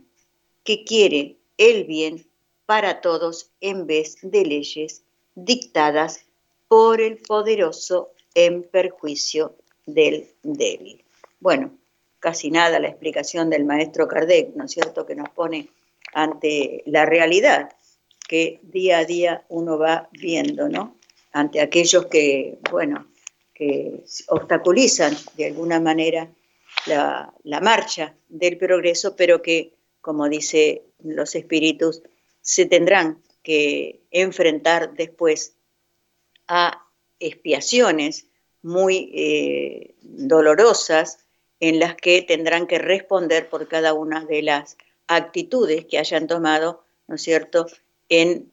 que 0.63 0.85
quiere 0.85 1.39
el 1.57 1.85
bien 1.85 2.27
para 2.67 3.01
todos 3.01 3.51
en 3.63 3.87
vez 3.87 4.19
de 4.21 4.45
leyes 4.45 5.05
dictadas 5.37 6.27
por 6.69 7.01
el 7.01 7.17
poderoso 7.17 8.11
en 8.35 8.63
perjuicio 8.63 9.57
del 9.87 10.29
débil. 10.43 11.03
Bueno, 11.41 11.73
casi 12.19 12.51
nada 12.51 12.79
la 12.79 12.89
explicación 12.89 13.51
del 13.51 13.65
maestro 13.65 14.09
Kardec, 14.09 14.55
¿no 14.55 14.65
es 14.65 14.73
cierto?, 14.73 15.07
que 15.07 15.15
nos 15.15 15.29
pone 15.31 15.69
ante 16.13 16.83
la 16.87 17.05
realidad 17.05 17.71
que 18.29 18.61
día 18.63 18.99
a 18.99 19.05
día 19.05 19.45
uno 19.49 19.79
va 19.79 20.09
viendo, 20.13 20.69
¿no? 20.69 20.97
Ante 21.33 21.61
aquellos 21.61 22.07
que, 22.07 22.59
bueno, 22.71 23.07
que 23.55 24.05
obstaculizan 24.29 25.17
de 25.37 25.47
alguna 25.47 25.81
manera 25.81 26.29
la, 26.87 27.33
la 27.45 27.61
marcha 27.61 28.15
del 28.29 28.59
progreso, 28.59 29.17
pero 29.17 29.43
que, 29.43 29.75
como 30.01 30.29
dice 30.29 30.83
los 31.03 31.35
espíritus, 31.35 32.03
se 32.41 32.67
tendrán 32.67 33.23
que 33.43 34.01
enfrentar 34.11 34.95
después 34.95 35.55
a 36.49 36.87
expiaciones 37.21 38.27
muy 38.63 39.13
eh, 39.15 39.95
dolorosas 40.03 41.26
en 41.61 41.79
las 41.79 41.95
que 41.95 42.23
tendrán 42.23 42.67
que 42.67 42.79
responder 42.79 43.49
por 43.49 43.69
cada 43.69 43.95
una 43.95 44.25
de 44.25 44.43
las 44.43 44.77
actitudes 45.07 45.87
que 45.87 45.99
hayan 45.99 46.27
tomado, 46.27 46.85
¿no 47.07 47.15
es 47.15 47.23
cierto?, 47.23 47.67
en, 48.09 48.51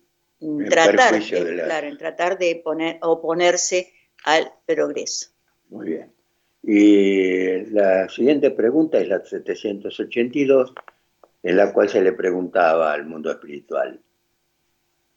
tratar, 0.69 1.19
de 1.19 1.87
en 1.87 1.97
tratar 1.97 2.37
de 2.37 2.61
poner, 2.63 2.97
oponerse 3.01 3.93
al 4.23 4.51
progreso. 4.65 5.29
Muy 5.69 5.89
bien. 5.89 6.11
Y 6.63 7.65
la 7.71 8.07
siguiente 8.07 8.51
pregunta 8.51 8.99
es 8.99 9.09
la 9.09 9.23
782, 9.23 10.73
en 11.43 11.57
la 11.57 11.73
cual 11.73 11.89
se 11.89 12.01
le 12.01 12.13
preguntaba 12.13 12.93
al 12.93 13.05
mundo 13.05 13.29
espiritual, 13.29 13.99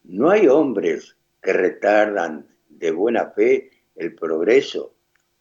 ¿no 0.03 0.29
hay 0.29 0.47
hombres 0.47 1.15
que 1.41 1.53
retardan 1.53 2.47
de 2.67 2.91
buena 2.91 3.31
fe 3.31 3.71
el 3.95 4.13
progreso, 4.13 4.93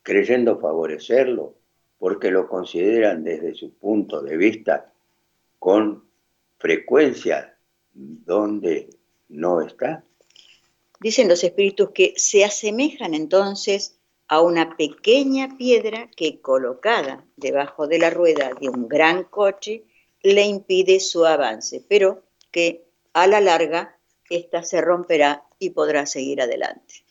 creyendo 0.02 0.60
favorecerlo, 0.60 1.55
porque 1.98 2.30
lo 2.30 2.48
consideran 2.48 3.24
desde 3.24 3.54
su 3.54 3.72
punto 3.74 4.22
de 4.22 4.36
vista 4.36 4.92
con 5.58 6.04
frecuencia 6.58 7.56
donde 7.92 8.90
no 9.28 9.62
está? 9.62 10.04
Dicen 11.00 11.28
los 11.28 11.44
espíritus 11.44 11.90
que 11.90 12.14
se 12.16 12.44
asemejan 12.44 13.14
entonces 13.14 13.98
a 14.28 14.40
una 14.40 14.76
pequeña 14.76 15.56
piedra 15.56 16.10
que 16.16 16.40
colocada 16.40 17.24
debajo 17.36 17.86
de 17.86 17.98
la 17.98 18.10
rueda 18.10 18.50
de 18.60 18.68
un 18.68 18.88
gran 18.88 19.24
coche 19.24 19.84
le 20.22 20.44
impide 20.44 21.00
su 21.00 21.24
avance, 21.24 21.84
pero 21.88 22.24
que 22.50 22.84
a 23.12 23.26
la 23.26 23.40
larga 23.40 23.98
ésta 24.28 24.62
se 24.62 24.80
romperá 24.80 25.44
y 25.58 25.70
podrá 25.70 26.06
seguir 26.06 26.40
adelante. 26.40 27.04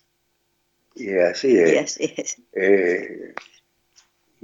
Y 0.95 1.13
así 1.17 1.57
es. 1.57 1.99
Y, 1.99 2.13
eh, 2.53 3.33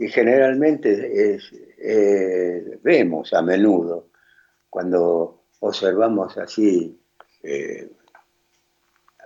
generalmente 0.08 1.38
eh, 1.78 2.80
vemos 2.82 3.34
a 3.34 3.42
menudo, 3.42 4.08
cuando 4.70 5.44
observamos 5.60 6.38
así 6.38 7.00
eh, 7.44 7.90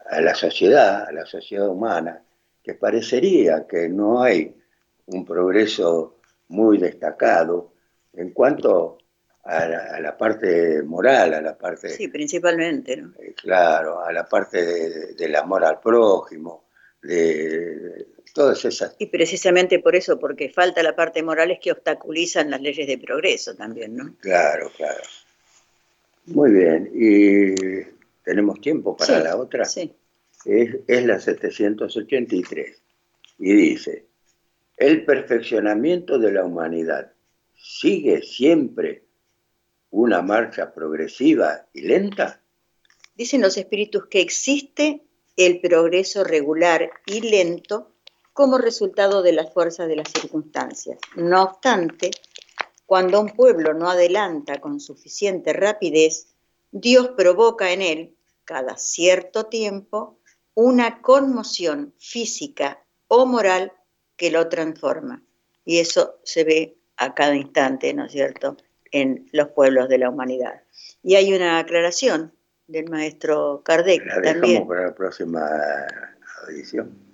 a 0.09 0.21
la 0.21 0.35
sociedad, 0.35 1.07
a 1.07 1.11
la 1.11 1.25
sociedad 1.25 1.69
humana, 1.69 2.21
que 2.63 2.73
parecería 2.73 3.67
que 3.67 3.89
no 3.89 4.21
hay 4.21 4.55
un 5.07 5.25
progreso 5.25 6.17
muy 6.49 6.77
destacado 6.77 7.73
en 8.13 8.31
cuanto 8.31 8.97
a 9.43 9.99
la, 9.99 10.17
parte 10.17 10.81
moral, 10.81 11.35
a 11.35 11.41
la 11.41 11.55
parte... 11.55 11.89
Sí, 11.89 12.07
principalmente, 12.07 12.97
¿no? 12.97 13.13
Eh, 13.19 13.35
claro, 13.35 14.03
a 14.03 14.11
la 14.11 14.25
parte 14.25 15.13
del 15.13 15.35
amor 15.35 15.63
al 15.63 15.79
prójimo, 15.79 16.65
de, 17.03 18.07
todas 18.35 18.63
esas... 18.65 18.95
Y 18.99 19.07
precisamente 19.07 19.79
por 19.79 19.95
eso, 19.95 20.19
porque 20.19 20.49
falta 20.49 20.83
la 20.83 20.95
parte 20.95 21.23
moral, 21.23 21.49
es 21.49 21.59
que 21.59 21.71
obstaculizan 21.71 22.51
las 22.51 22.61
leyes 22.61 22.85
de 22.85 22.99
progreso 22.99 23.55
también, 23.55 23.95
¿no? 23.95 24.15
Claro, 24.19 24.71
claro. 24.77 25.01
Muy 26.27 26.51
bien, 26.51 26.91
¿y 26.93 27.55
tenemos 28.23 28.61
tiempo 28.61 28.95
para 28.95 29.19
la 29.19 29.37
otra? 29.37 29.65
Sí 29.65 29.91
es, 30.45 31.05
la 31.05 31.19
783 31.19 32.81
y 33.39 33.53
dice, 33.53 34.05
el 34.77 35.03
perfeccionamiento 35.05 36.19
de 36.19 36.31
la 36.31 36.45
humanidad 36.45 37.11
sigue 37.55 38.21
siempre 38.21 39.03
una 39.89 40.21
marcha 40.21 40.73
progresiva 40.73 41.67
y 41.73 41.81
lenta? 41.81 42.41
Dicen 43.15 43.41
los 43.41 43.57
espíritus 43.57 44.07
que 44.07 44.21
existe 44.21 45.01
el 45.35 45.59
progreso 45.61 46.23
regular 46.23 46.89
y 47.05 47.21
lento 47.21 47.94
como 48.35 48.57
resultado 48.57 49.23
de 49.23 49.31
las 49.31 49.53
fuerzas 49.53 49.87
de 49.87 49.95
las 49.95 50.09
circunstancias. 50.11 50.99
No 51.15 51.43
obstante, 51.43 52.11
cuando 52.85 53.21
un 53.21 53.29
pueblo 53.29 53.73
no 53.73 53.89
adelanta 53.89 54.59
con 54.59 54.81
suficiente 54.81 55.53
rapidez, 55.53 56.35
Dios 56.69 57.11
provoca 57.15 57.71
en 57.71 57.81
él, 57.81 58.15
cada 58.43 58.75
cierto 58.75 59.45
tiempo, 59.45 60.19
una 60.53 61.01
conmoción 61.01 61.93
física 61.97 62.83
o 63.07 63.25
moral 63.25 63.71
que 64.17 64.31
lo 64.31 64.49
transforma. 64.49 65.23
Y 65.63 65.79
eso 65.79 66.19
se 66.25 66.43
ve 66.43 66.77
a 66.97 67.15
cada 67.15 67.37
instante, 67.37 67.93
¿no 67.93 68.03
es 68.07 68.11
cierto?, 68.11 68.57
en 68.91 69.29
los 69.31 69.47
pueblos 69.47 69.87
de 69.87 69.99
la 69.99 70.09
humanidad. 70.09 70.61
Y 71.01 71.15
hay 71.15 71.33
una 71.33 71.57
aclaración 71.57 72.33
del 72.67 72.89
maestro 72.89 73.61
Kardec. 73.63 74.05
La 74.05 74.19
dejamos 74.19 74.67
para 74.67 74.87
la 74.87 74.93
próxima 74.93 75.39
edición. 76.49 77.04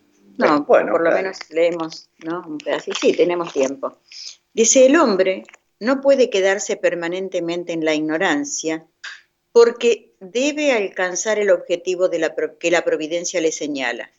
No, 0.46 0.64
bueno, 0.68 0.92
por 0.92 1.02
lo 1.02 1.12
menos 1.12 1.38
leemos 1.50 2.10
¿no? 2.20 2.44
un 2.48 2.58
pedacito. 2.58 2.98
Sí, 3.00 3.14
tenemos 3.14 3.54
tiempo. 3.54 3.98
Dice, 4.54 4.86
el 4.86 4.96
hombre 4.98 5.44
no 5.80 6.02
puede 6.02 6.30
quedarse 6.30 6.78
permanentemente 6.78 7.74
en 7.74 7.86
la 7.86 7.94
ignorancia 7.94 8.86
porque 9.52 10.16
debe 10.20 10.72
alcanzar 10.72 11.40
el 11.40 11.50
objetivo 11.50 12.08
de 12.08 12.20
la, 12.20 12.36
que 12.60 12.72
la 12.72 12.84
providencia 12.84 13.42
le 13.42 13.52
señala. 13.52 14.12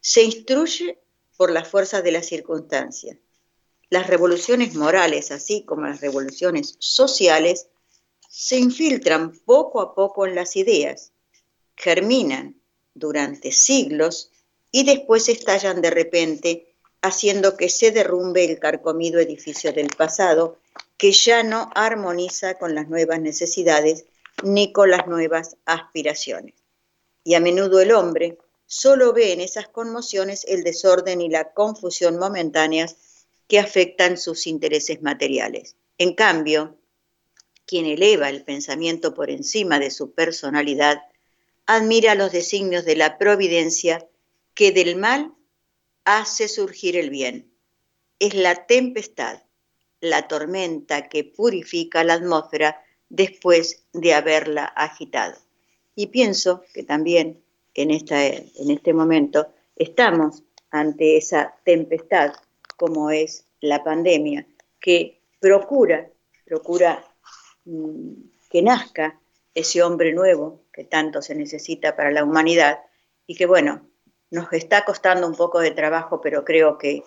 Se 0.00 0.22
instruye 0.22 0.98
por 1.36 1.50
las 1.50 1.68
fuerzas 1.68 2.02
de 2.02 2.12
las 2.12 2.26
circunstancias. 2.26 3.16
Las 3.90 4.06
revoluciones 4.06 4.74
morales, 4.74 5.30
así 5.30 5.64
como 5.64 5.82
las 5.82 6.00
revoluciones 6.00 6.76
sociales, 6.78 7.68
se 8.28 8.58
infiltran 8.58 9.38
poco 9.44 9.80
a 9.80 9.94
poco 9.94 10.26
en 10.26 10.34
las 10.34 10.56
ideas, 10.56 11.12
germinan 11.76 12.56
durante 12.94 13.52
siglos 13.52 14.31
y 14.72 14.84
después 14.84 15.28
estallan 15.28 15.82
de 15.82 15.90
repente, 15.90 16.74
haciendo 17.02 17.56
que 17.56 17.68
se 17.68 17.90
derrumbe 17.90 18.44
el 18.44 18.58
carcomido 18.58 19.20
edificio 19.20 19.72
del 19.72 19.88
pasado, 19.88 20.58
que 20.96 21.12
ya 21.12 21.42
no 21.42 21.70
armoniza 21.74 22.54
con 22.54 22.74
las 22.74 22.88
nuevas 22.88 23.20
necesidades 23.20 24.06
ni 24.42 24.72
con 24.72 24.90
las 24.90 25.06
nuevas 25.06 25.56
aspiraciones. 25.66 26.54
Y 27.22 27.34
a 27.34 27.40
menudo 27.40 27.80
el 27.80 27.92
hombre 27.92 28.38
solo 28.66 29.12
ve 29.12 29.32
en 29.32 29.40
esas 29.40 29.68
conmociones 29.68 30.44
el 30.48 30.64
desorden 30.64 31.20
y 31.20 31.28
la 31.28 31.52
confusión 31.52 32.18
momentáneas 32.18 32.96
que 33.48 33.58
afectan 33.58 34.16
sus 34.16 34.46
intereses 34.46 35.02
materiales. 35.02 35.76
En 35.98 36.14
cambio, 36.14 36.78
quien 37.66 37.84
eleva 37.84 38.30
el 38.30 38.44
pensamiento 38.44 39.12
por 39.12 39.28
encima 39.28 39.78
de 39.78 39.90
su 39.90 40.12
personalidad, 40.12 41.02
admira 41.66 42.14
los 42.14 42.32
designios 42.32 42.84
de 42.84 42.96
la 42.96 43.18
providencia 43.18 44.08
que 44.54 44.72
del 44.72 44.96
mal 44.96 45.34
hace 46.04 46.48
surgir 46.48 46.96
el 46.96 47.10
bien. 47.10 47.50
Es 48.18 48.34
la 48.34 48.66
tempestad, 48.66 49.42
la 50.00 50.28
tormenta 50.28 51.08
que 51.08 51.24
purifica 51.24 52.04
la 52.04 52.14
atmósfera 52.14 52.82
después 53.08 53.84
de 53.92 54.14
haberla 54.14 54.64
agitado. 54.64 55.38
Y 55.94 56.06
pienso 56.06 56.62
que 56.72 56.82
también 56.82 57.42
en, 57.74 57.90
esta, 57.90 58.26
en 58.26 58.70
este 58.70 58.92
momento 58.92 59.52
estamos 59.76 60.42
ante 60.70 61.16
esa 61.16 61.54
tempestad 61.64 62.32
como 62.76 63.10
es 63.10 63.46
la 63.60 63.84
pandemia, 63.84 64.46
que 64.80 65.20
procura, 65.38 66.10
procura 66.44 67.04
mm, 67.64 68.12
que 68.50 68.62
nazca 68.62 69.20
ese 69.54 69.82
hombre 69.82 70.12
nuevo 70.12 70.62
que 70.72 70.84
tanto 70.84 71.22
se 71.22 71.34
necesita 71.34 71.94
para 71.94 72.10
la 72.10 72.24
humanidad 72.24 72.80
y 73.26 73.36
que 73.36 73.46
bueno, 73.46 73.86
nos 74.32 74.50
está 74.54 74.84
costando 74.86 75.26
un 75.26 75.34
poco 75.34 75.60
de 75.60 75.72
trabajo, 75.72 76.22
pero 76.22 76.42
creo 76.42 76.78
que 76.78 77.04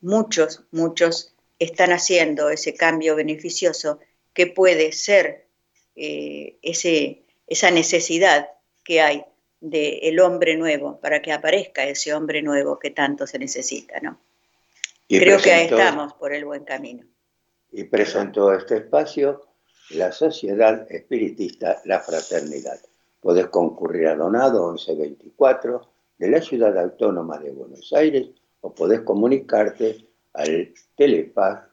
muchos, 0.00 0.64
muchos 0.72 1.32
están 1.60 1.92
haciendo 1.92 2.50
ese 2.50 2.74
cambio 2.74 3.14
beneficioso 3.14 4.00
que 4.32 4.48
puede 4.48 4.90
ser 4.90 5.46
eh, 5.94 6.58
ese, 6.62 7.22
esa 7.46 7.70
necesidad 7.70 8.48
que 8.82 9.00
hay 9.00 9.24
del 9.60 10.18
hombre 10.18 10.56
nuevo, 10.56 11.00
para 11.00 11.22
que 11.22 11.32
aparezca 11.32 11.84
ese 11.84 12.12
hombre 12.12 12.42
nuevo 12.42 12.78
que 12.78 12.90
tanto 12.90 13.26
se 13.26 13.38
necesita, 13.38 14.00
¿no? 14.00 14.18
Creo 15.08 15.40
que 15.40 15.52
ahí 15.52 15.66
estamos 15.66 16.12
por 16.14 16.34
el 16.34 16.44
buen 16.44 16.64
camino. 16.64 17.06
Y 17.70 17.84
presentó 17.84 18.52
este 18.52 18.78
espacio 18.78 19.46
la 19.90 20.10
Sociedad 20.10 20.90
Espiritista 20.90 21.80
La 21.84 22.00
Fraternidad. 22.00 22.80
Podés 23.20 23.46
concurrir 23.46 24.08
a 24.08 24.16
Donado 24.16 24.72
1124 24.72 25.93
de 26.18 26.28
la 26.28 26.40
Ciudad 26.40 26.76
Autónoma 26.78 27.38
de 27.38 27.50
Buenos 27.50 27.92
Aires 27.92 28.28
o 28.60 28.74
podés 28.74 29.00
comunicarte 29.00 30.08
al 30.32 30.72
Telepaz 30.96 31.64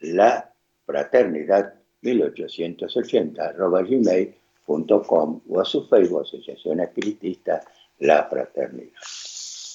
La 0.00 0.52
Fraternidad 0.84 1.74
1880 2.02 3.52
gmail.com 3.52 5.40
o 5.48 5.60
a 5.60 5.64
su 5.64 5.86
Facebook 5.86 6.22
Asociación 6.22 6.80
Espiritista 6.80 7.62
La 7.98 8.24
Fraternidad. 8.28 9.00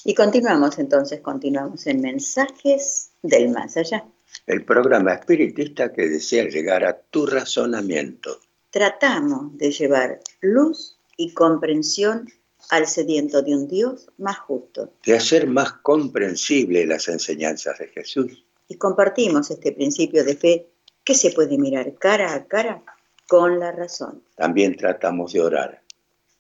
Y 0.06 0.14
continuamos 0.14 0.80
entonces, 0.80 1.22
continuamos 1.22 1.86
en 1.88 2.02
Mensajes 2.02 3.12
del 3.22 3.50
Más 3.50 3.76
Allá. 3.78 4.06
El 4.46 4.64
programa 4.64 5.14
espiritista 5.14 5.92
que 5.92 6.08
desea 6.08 6.46
llegar 6.46 6.86
a 6.86 6.98
tu 6.98 7.26
razonamiento. 7.26 8.40
Tratamos 8.70 9.58
de 9.58 9.72
llevar 9.72 10.20
luz 10.42 10.98
y 11.18 11.34
comprensión 11.34 12.30
al 12.70 12.88
sediento 12.88 13.42
de 13.42 13.56
un 13.56 13.68
Dios 13.68 14.10
más 14.18 14.38
justo. 14.40 14.92
De 15.06 15.16
hacer 15.16 15.48
más 15.48 15.74
comprensible 15.74 16.86
las 16.86 17.08
enseñanzas 17.08 17.80
de 17.80 17.88
Jesús. 17.88 18.44
Y 18.68 18.76
compartimos 18.76 19.50
este 19.50 19.72
principio 19.72 20.24
de 20.24 20.36
fe 20.36 20.68
que 21.04 21.16
se 21.16 21.32
puede 21.32 21.58
mirar 21.58 21.94
cara 21.96 22.34
a 22.34 22.46
cara 22.46 22.84
con 23.28 23.60
la 23.60 23.72
razón. 23.72 24.24
También 24.36 24.76
tratamos 24.76 25.34
de 25.34 25.42
orar 25.42 25.82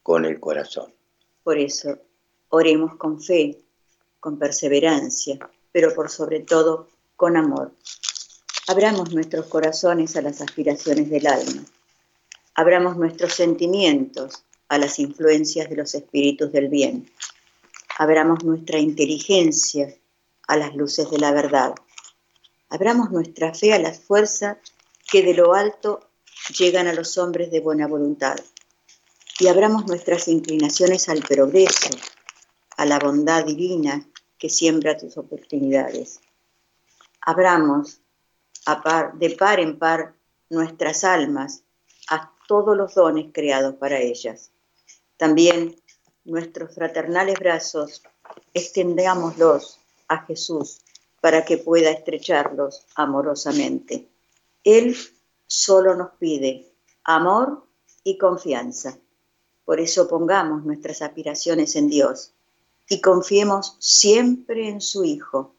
con 0.03 0.25
el 0.25 0.39
corazón. 0.39 0.93
Por 1.43 1.57
eso, 1.57 1.97
oremos 2.49 2.95
con 2.95 3.21
fe, 3.21 3.57
con 4.19 4.37
perseverancia, 4.37 5.39
pero 5.71 5.93
por 5.93 6.09
sobre 6.09 6.41
todo 6.41 6.89
con 7.15 7.37
amor. 7.37 7.71
Abramos 8.67 9.13
nuestros 9.13 9.47
corazones 9.47 10.17
a 10.17 10.21
las 10.21 10.41
aspiraciones 10.41 11.09
del 11.09 11.27
alma. 11.27 11.63
Abramos 12.53 12.97
nuestros 12.97 13.33
sentimientos 13.33 14.43
a 14.69 14.77
las 14.77 14.99
influencias 14.99 15.69
de 15.69 15.75
los 15.75 15.95
espíritus 15.95 16.51
del 16.51 16.69
bien. 16.69 17.09
Abramos 17.97 18.43
nuestra 18.43 18.79
inteligencia 18.79 19.93
a 20.47 20.57
las 20.57 20.75
luces 20.75 21.09
de 21.09 21.17
la 21.17 21.31
verdad 21.31 21.75
Abramos 22.69 23.11
nuestra 23.11 23.53
fe 23.53 23.73
a 23.73 23.79
la 23.79 23.93
fuerza 23.93 24.59
que 25.09 25.23
de 25.23 25.33
lo 25.33 25.53
alto 25.53 26.01
llegan 26.57 26.87
a 26.87 26.93
los 26.93 27.17
hombres 27.17 27.49
de 27.49 27.61
buena 27.61 27.87
voluntad 27.87 28.37
y 29.39 29.47
abramos 29.47 29.87
nuestras 29.87 30.27
inclinaciones 30.27 31.07
al 31.07 31.21
progreso, 31.21 31.89
a 32.75 32.85
la 32.85 32.99
bondad 32.99 33.45
divina 33.45 34.05
que 34.37 34.49
siembra 34.49 34.97
tus 34.97 35.17
oportunidades. 35.17 36.19
Abramos 37.21 38.01
de 39.13 39.29
par 39.29 39.59
en 39.61 39.79
par 39.79 40.13
nuestras 40.49 41.05
almas 41.05 41.63
a 42.09 42.33
todos 42.47 42.75
los 42.75 42.95
dones 42.95 43.27
creados 43.31 43.75
para 43.75 43.99
ellas. 43.99 44.51
También 45.17 45.75
nuestros 46.25 46.75
fraternales 46.75 47.39
brazos 47.39 48.03
extendámoslos 48.53 49.79
a 50.07 50.23
Jesús 50.25 50.81
para 51.21 51.43
que 51.43 51.57
pueda 51.57 51.89
estrecharlos 51.89 52.85
amorosamente. 52.95 54.07
Él 54.63 54.95
solo 55.47 55.95
nos 55.95 56.11
pide 56.19 56.71
amor 57.03 57.65
y 58.03 58.17
confianza. 58.17 58.97
Por 59.65 59.79
eso 59.79 60.07
pongamos 60.07 60.63
nuestras 60.63 61.01
aspiraciones 61.01 61.75
en 61.75 61.89
Dios 61.89 62.33
y 62.89 63.01
confiemos 63.01 63.75
siempre 63.79 64.69
en 64.69 64.81
su 64.81 65.03
Hijo. 65.03 65.55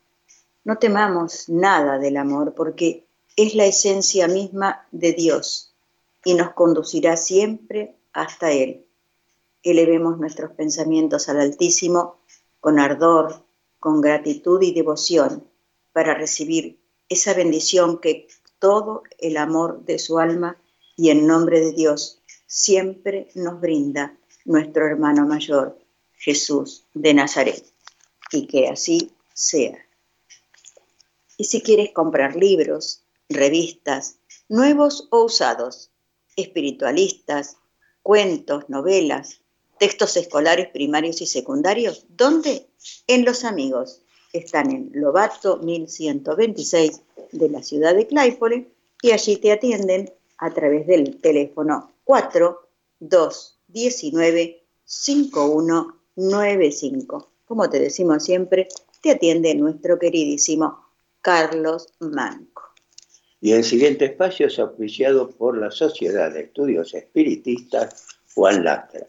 No 0.65 0.79
temamos 0.79 1.49
nada 1.49 1.99
del 1.99 2.17
amor 2.17 2.55
porque 2.55 3.07
es 3.37 3.55
la 3.55 3.67
esencia 3.67 4.29
misma 4.29 4.87
de 4.93 5.13
Dios 5.13 5.73
y 6.25 6.35
nos 6.35 6.53
conducirá 6.53 7.17
siempre 7.17 7.97
hasta 8.13 8.53
Él. 8.53 8.88
Elevemos 9.63 10.19
nuestros 10.19 10.53
pensamientos 10.53 11.29
al 11.29 11.41
Altísimo 11.41 12.19
con 12.61 12.79
ardor, 12.79 13.45
con 13.81 14.01
gratitud 14.01 14.63
y 14.63 14.73
devoción 14.73 15.45
para 15.93 16.15
recibir 16.15 16.79
esa 17.09 17.35
bendición 17.35 17.99
que 17.99 18.29
todo 18.59 19.03
el 19.19 19.37
amor 19.37 19.85
de 19.85 19.99
su 19.99 20.19
alma 20.19 20.57
y 20.97 21.11
en 21.11 21.27
nombre 21.27 21.61
de 21.61 21.73
Dios 21.73 22.21
siempre 22.47 23.29
nos 23.35 23.61
brinda 23.61 24.17
nuestro 24.45 24.87
hermano 24.87 25.27
mayor, 25.27 25.79
Jesús 26.15 26.87
de 26.95 27.15
Nazaret. 27.15 27.65
Y 28.33 28.47
que 28.47 28.69
así 28.69 29.13
sea. 29.33 29.79
Y 31.37 31.45
si 31.45 31.63
quieres 31.63 31.93
comprar 31.93 32.37
libros, 32.37 33.05
revistas, 33.29 34.19
nuevos 34.49 35.09
o 35.11 35.25
usados, 35.25 35.91
espiritualistas, 36.37 37.57
cuentos, 38.03 38.69
novelas, 38.69 39.41
textos 39.79 40.17
escolares 40.17 40.69
primarios 40.69 41.21
y 41.21 41.27
secundarios. 41.27 42.07
¿Dónde? 42.09 42.67
En 43.07 43.25
Los 43.25 43.45
Amigos. 43.45 44.01
Están 44.33 44.71
en 44.71 44.91
Lobato 44.93 45.59
1126 45.59 47.03
de 47.33 47.49
la 47.49 47.63
ciudad 47.63 47.95
de 47.95 48.07
Claypole 48.07 48.69
y 49.03 49.11
allí 49.13 49.37
te 49.37 49.53
atienden 49.53 50.13
a 50.39 50.53
través 50.53 50.87
del 50.87 51.21
teléfono 51.21 51.93
4219 52.05 54.65
5195. 54.85 57.31
Como 57.47 57.71
te 57.71 57.81
decimos 57.81 58.25
siempre, 58.25 58.69
te 59.03 59.13
atiende 59.13 59.55
nuestro 59.55 59.99
queridísimo 59.99 60.85
Carlos 61.21 61.93
Manco. 62.01 62.63
Y 63.41 63.53
el 63.53 63.63
siguiente 63.65 64.07
espacio 64.07 64.49
es 64.49 64.59
auspiciado 64.59 65.31
por 65.31 65.57
la 65.57 65.71
Sociedad 65.71 66.33
de 66.33 66.41
Estudios 66.43 66.93
Espiritistas 66.95 68.05
Juan 68.35 68.65
Lastra, 68.65 69.07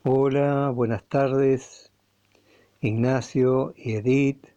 Hola, 0.03 0.71
buenas 0.73 1.03
tardes, 1.03 1.91
Ignacio 2.79 3.73
y 3.77 3.93
Edith. 3.93 4.47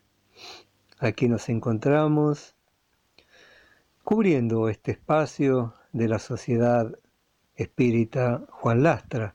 Aquí 1.01 1.29
nos 1.29 1.51
encontramos 1.51 2.54
cubriendo 4.05 4.69
este 4.69 4.93
espacio 4.93 5.73
de 5.93 6.09
la 6.09 6.19
Sociedad 6.19 6.93
Espírita 7.57 8.43
Juan 8.51 8.83
Lastra, 8.83 9.35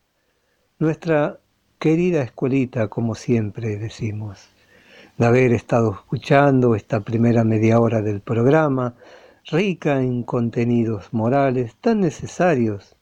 nuestra 0.77 1.39
querida 1.79 2.21
escuelita, 2.21 2.87
como 2.87 3.15
siempre 3.15 3.77
decimos, 3.77 4.47
de 5.17 5.25
haber 5.25 5.53
estado 5.53 5.93
escuchando 5.93 6.75
esta 6.75 6.99
primera 6.99 7.43
media 7.43 7.79
hora 7.79 8.03
del 8.03 8.21
programa, 8.21 8.95
rica 9.45 10.03
en 10.03 10.21
contenidos 10.21 11.13
morales 11.13 11.75
tan 11.81 12.01
necesarios 12.01 12.95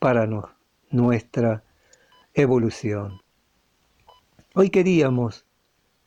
para 0.00 0.28
nuestra 0.90 1.62
evolución. 2.34 3.20
Hoy 4.54 4.70
queríamos 4.70 5.46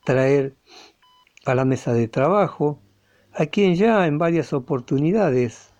traer 0.04 0.56
a 1.46 1.54
la 1.54 1.64
mesa 1.64 1.94
de 1.94 2.06
trabajo 2.06 2.82
a 3.40 3.46
quien 3.46 3.74
ya 3.74 4.06
en 4.06 4.18
varias 4.18 4.52
oportunidades 4.52 5.70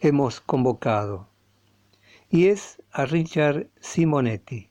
hemos 0.00 0.40
convocado, 0.40 1.26
y 2.30 2.46
es 2.46 2.80
a 2.92 3.06
Richard 3.06 3.66
Simonetti. 3.80 4.70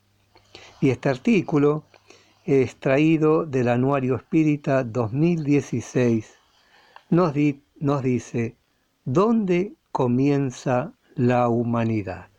Y 0.80 0.91
este 0.91 1.10
artículo 1.10 1.84
extraído 2.46 3.46
del 3.46 3.67
Anuario 3.67 4.15
Espírita 4.15 4.86
2016. 4.86 6.34
Nos, 7.10 7.34
nos 7.82 8.02
dice, 8.02 8.56
¿dónde 9.04 9.76
comienza 9.91 10.94
la 11.15 11.50
humanidad? 11.50 12.30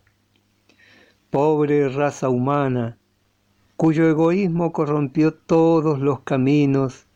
pobre 1.28 1.90
raza 1.90 2.31
humana, 2.31 2.98
cuyo 3.76 4.09
egoísmo 4.09 4.72
corrompió 4.72 5.35
todos 5.35 5.98
los 5.98 6.20
caminos, 6.20 7.07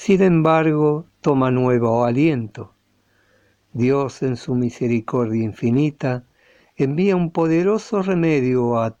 sin 0.00 0.22
embargo, 0.22 1.04
toma 1.20 1.50
nuevo 1.50 2.06
aliento. 2.06 2.72
Dios 3.74 4.22
en 4.22 4.38
su 4.38 4.54
misericordia 4.54 5.44
infinita 5.44 6.24
envía 6.74 7.14
un 7.16 7.30
poderoso 7.30 8.00
remedio 8.00 8.78
a, 8.80 8.96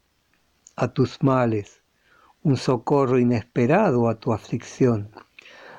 a 0.76 0.88
tus 0.88 1.22
males, 1.22 1.82
un 2.42 2.58
socorro 2.58 3.18
inesperado 3.18 4.10
a 4.10 4.16
tu 4.16 4.34
aflicción. 4.34 5.08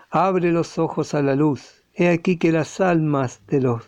Abre 0.09 0.51
los 0.51 0.79
ojos 0.79 1.13
a 1.13 1.21
la 1.21 1.35
luz. 1.35 1.83
He 1.93 2.09
aquí 2.09 2.37
que 2.37 2.51
las 2.51 2.81
almas 2.81 3.45
de 3.45 3.61
los 3.61 3.83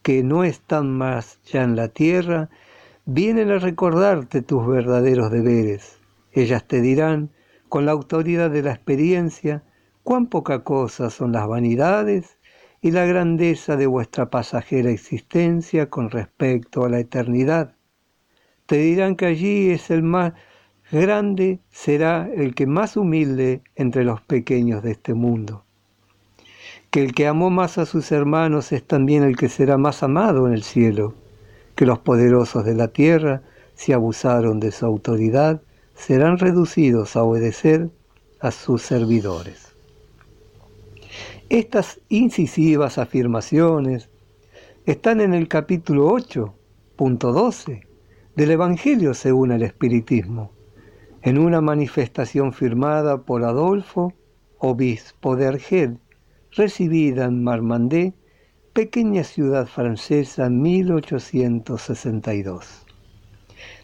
que 0.00 0.22
no 0.22 0.44
están 0.44 0.96
más 0.96 1.42
ya 1.42 1.62
en 1.62 1.76
la 1.76 1.88
tierra 1.88 2.48
vienen 3.04 3.50
a 3.50 3.58
recordarte 3.58 4.40
tus 4.40 4.66
verdaderos 4.66 5.30
deberes. 5.30 6.00
Ellas 6.32 6.66
te 6.66 6.80
dirán, 6.80 7.28
con 7.68 7.84
la 7.84 7.92
autoridad 7.92 8.50
de 8.50 8.62
la 8.62 8.72
experiencia, 8.72 9.62
cuán 10.02 10.26
poca 10.26 10.64
cosa 10.64 11.10
son 11.10 11.32
las 11.32 11.46
vanidades 11.46 12.38
y 12.80 12.90
la 12.92 13.04
grandeza 13.04 13.76
de 13.76 13.86
vuestra 13.86 14.30
pasajera 14.30 14.90
existencia 14.90 15.90
con 15.90 16.10
respecto 16.10 16.84
a 16.84 16.88
la 16.88 16.98
eternidad. 16.98 17.74
Te 18.66 18.78
dirán 18.78 19.16
que 19.16 19.26
allí 19.26 19.70
es 19.70 19.90
el 19.90 20.02
más 20.02 20.32
grande, 20.90 21.60
será 21.70 22.28
el 22.34 22.54
que 22.54 22.66
más 22.66 22.96
humilde 22.96 23.62
entre 23.76 24.04
los 24.04 24.20
pequeños 24.22 24.82
de 24.82 24.92
este 24.92 25.14
mundo. 25.14 25.64
Que 26.90 27.02
el 27.04 27.14
que 27.14 27.26
amó 27.26 27.50
más 27.50 27.78
a 27.78 27.86
sus 27.86 28.10
hermanos 28.10 28.72
es 28.72 28.84
también 28.84 29.22
el 29.22 29.36
que 29.36 29.48
será 29.48 29.76
más 29.76 30.02
amado 30.02 30.46
en 30.46 30.54
el 30.54 30.62
cielo. 30.62 31.14
Que 31.76 31.86
los 31.86 32.00
poderosos 32.00 32.64
de 32.64 32.74
la 32.74 32.88
tierra, 32.88 33.42
si 33.74 33.92
abusaron 33.92 34.58
de 34.58 34.72
su 34.72 34.86
autoridad, 34.86 35.62
serán 35.94 36.38
reducidos 36.38 37.14
a 37.14 37.22
obedecer 37.22 37.90
a 38.40 38.50
sus 38.50 38.82
servidores. 38.82 39.69
Estas 41.50 42.00
incisivas 42.08 42.96
afirmaciones 42.96 44.08
están 44.86 45.20
en 45.20 45.34
el 45.34 45.48
capítulo 45.48 46.08
8.12 46.12 47.88
del 48.36 48.50
Evangelio 48.52 49.14
según 49.14 49.50
el 49.50 49.64
Espiritismo, 49.64 50.52
en 51.22 51.38
una 51.38 51.60
manifestación 51.60 52.52
firmada 52.52 53.22
por 53.22 53.42
Adolfo, 53.42 54.12
obispo 54.58 55.34
de 55.34 55.48
Argel, 55.48 55.98
recibida 56.52 57.24
en 57.24 57.42
Marmandé, 57.42 58.14
pequeña 58.72 59.24
ciudad 59.24 59.66
francesa 59.66 60.46
en 60.46 60.62
1862. 60.62 62.86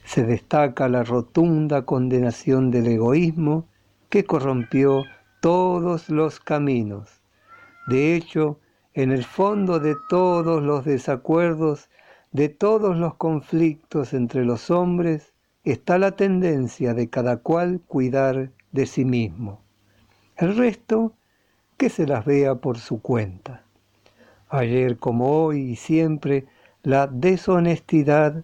Se 0.05 0.23
destaca 0.23 0.89
la 0.89 1.03
rotunda 1.03 1.85
condenación 1.85 2.71
del 2.71 2.87
egoísmo 2.87 3.67
que 4.09 4.23
corrompió 4.23 5.03
todos 5.41 6.09
los 6.11 6.39
caminos 6.39 7.26
de 7.87 8.17
hecho, 8.17 8.59
en 8.95 9.13
el 9.13 9.25
fondo 9.25 9.79
de 9.79 9.95
todos 10.09 10.63
los 10.63 10.85
desacuerdos, 10.85 11.89
de 12.33 12.49
todos 12.49 12.97
los 12.97 13.15
conflictos 13.15 14.13
entre 14.13 14.45
los 14.45 14.71
hombres, 14.71 15.33
está 15.65 15.97
la 15.99 16.13
tendencia 16.13 16.95
de 16.95 17.09
cada 17.09 17.37
cual 17.37 17.81
cuidar 17.87 18.51
de 18.73 18.87
sí 18.87 19.05
mismo. 19.05 19.61
El 20.37 20.57
resto, 20.57 21.13
que 21.77 21.89
se 21.89 22.07
las 22.07 22.25
vea 22.25 22.57
por 22.57 22.79
su 22.79 23.01
cuenta. 23.01 23.63
Ayer 24.49 24.97
como 24.97 25.45
hoy 25.45 25.61
y 25.61 25.77
siempre, 25.77 26.47
la 26.83 27.07
deshonestidad, 27.07 28.43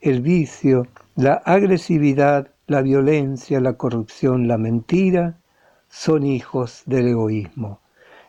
el 0.00 0.22
vicio, 0.22 0.86
la 1.16 1.34
agresividad, 1.34 2.52
la 2.66 2.80
violencia, 2.80 3.60
la 3.60 3.74
corrupción, 3.74 4.48
la 4.48 4.56
mentira, 4.56 5.38
son 5.88 6.24
hijos 6.24 6.82
del 6.86 7.08
egoísmo 7.08 7.80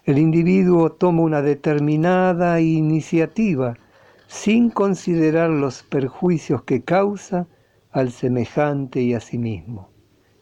el 0.03 0.17
individuo 0.17 0.91
toma 0.91 1.21
una 1.21 1.41
determinada 1.43 2.59
iniciativa 2.59 3.77
sin 4.25 4.71
considerar 4.71 5.51
los 5.51 5.83
perjuicios 5.83 6.63
que 6.63 6.83
causa 6.83 7.47
al 7.91 8.11
semejante 8.11 9.01
y 9.01 9.13
a 9.13 9.19
sí 9.19 9.37
mismo. 9.37 9.89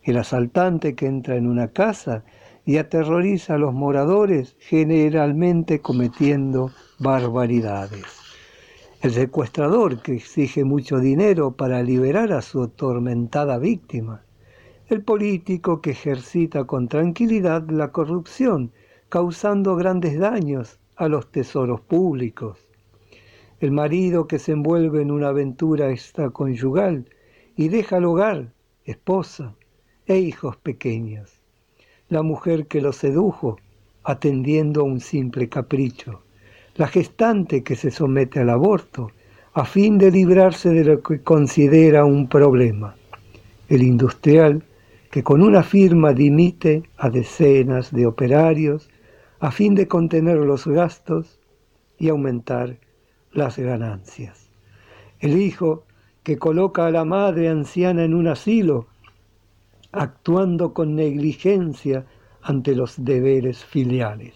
El 0.01 0.17
asaltante 0.17 0.95
que 0.95 1.07
entra 1.07 1.35
en 1.35 1.45
una 1.45 1.69
casa 1.69 2.23
y 2.65 2.77
aterroriza 2.77 3.55
a 3.55 3.57
los 3.57 3.73
moradores 3.73 4.55
generalmente 4.59 5.81
cometiendo 5.81 6.71
barbaridades. 6.99 8.05
El 9.01 9.11
secuestrador 9.11 10.01
que 10.01 10.15
exige 10.15 10.63
mucho 10.63 10.99
dinero 10.99 11.51
para 11.51 11.83
liberar 11.83 12.31
a 12.31 12.41
su 12.41 12.63
atormentada 12.63 13.57
víctima. 13.57 14.23
El 14.87 15.01
político 15.03 15.81
que 15.81 15.91
ejercita 15.91 16.63
con 16.63 16.87
tranquilidad 16.87 17.69
la 17.69 17.91
corrupción 17.91 18.71
causando 19.09 19.75
grandes 19.75 20.19
daños 20.19 20.79
a 20.95 21.07
los 21.07 21.31
tesoros 21.31 21.81
públicos. 21.81 22.59
El 23.59 23.71
marido 23.71 24.27
que 24.27 24.37
se 24.37 24.51
envuelve 24.51 25.01
en 25.01 25.09
una 25.11 25.29
aventura 25.29 25.91
extraconyugal 25.91 27.05
y 27.57 27.69
deja 27.69 27.97
el 27.97 28.05
hogar, 28.05 28.53
esposa 28.85 29.55
e 30.05 30.19
hijos 30.19 30.57
pequeños. 30.57 31.41
La 32.07 32.21
mujer 32.21 32.67
que 32.67 32.81
lo 32.81 32.93
sedujo 32.93 33.57
atendiendo 34.03 34.81
a 34.81 34.83
un 34.85 34.99
simple 34.99 35.49
capricho. 35.49 36.21
La 36.75 36.87
gestante 36.87 37.63
que 37.63 37.75
se 37.75 37.91
somete 37.91 38.39
al 38.39 38.49
aborto 38.49 39.11
a 39.53 39.65
fin 39.65 39.97
de 39.97 40.11
librarse 40.11 40.69
de 40.69 40.83
lo 40.83 41.01
que 41.01 41.21
considera 41.21 42.05
un 42.05 42.29
problema. 42.29 42.95
El 43.67 43.81
industrial 43.81 44.63
que 45.11 45.23
con 45.23 45.41
una 45.41 45.63
firma 45.63 46.13
dimite 46.13 46.83
a 46.97 47.09
decenas 47.09 47.91
de 47.91 48.05
operarios 48.05 48.89
a 49.39 49.51
fin 49.51 49.75
de 49.75 49.87
contener 49.87 50.37
los 50.37 50.67
gastos 50.67 51.39
y 51.97 52.09
aumentar 52.09 52.79
las 53.31 53.57
ganancias. 53.57 54.49
El 55.19 55.37
hijo 55.37 55.85
que 56.23 56.37
coloca 56.37 56.85
a 56.85 56.91
la 56.91 57.05
madre 57.05 57.49
anciana 57.49 58.03
en 58.03 58.13
un 58.13 58.27
asilo, 58.27 58.87
actuando 59.91 60.73
con 60.73 60.95
negligencia 60.95 62.05
ante 62.41 62.75
los 62.75 63.03
deberes 63.03 63.63
filiales. 63.63 64.35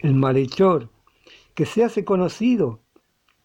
El 0.00 0.14
malhechor 0.14 0.90
que 1.54 1.66
se 1.66 1.84
hace 1.84 2.04
conocido 2.04 2.80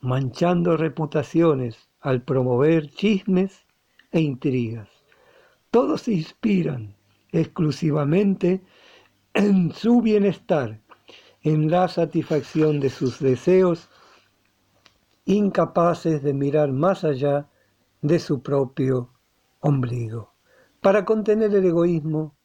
manchando 0.02 0.78
reputaciones 0.78 1.90
al 2.02 2.22
promover 2.24 2.90
chismes 2.90 3.66
e 4.12 4.22
intrigas. 4.22 4.90
Todos 5.72 6.02
se 6.04 6.14
inspiran 6.14 6.96
exclusivamente 7.32 8.62
en 9.34 9.72
su 9.72 10.02
bienestar, 10.02 10.82
en 11.42 11.70
la 11.70 11.88
satisfacción 11.88 12.80
de 12.80 12.90
sus 12.90 13.20
deseos, 13.20 13.90
incapaces 15.26 16.24
de 16.24 16.34
mirar 16.34 16.72
más 16.72 17.04
allá 17.04 17.48
de 18.02 18.20
su 18.20 18.42
propio 18.42 19.12
ombligo. 19.60 20.34
Para 20.82 21.06
contener 21.06 21.54
el 21.54 21.66
egoísmo 21.66 22.36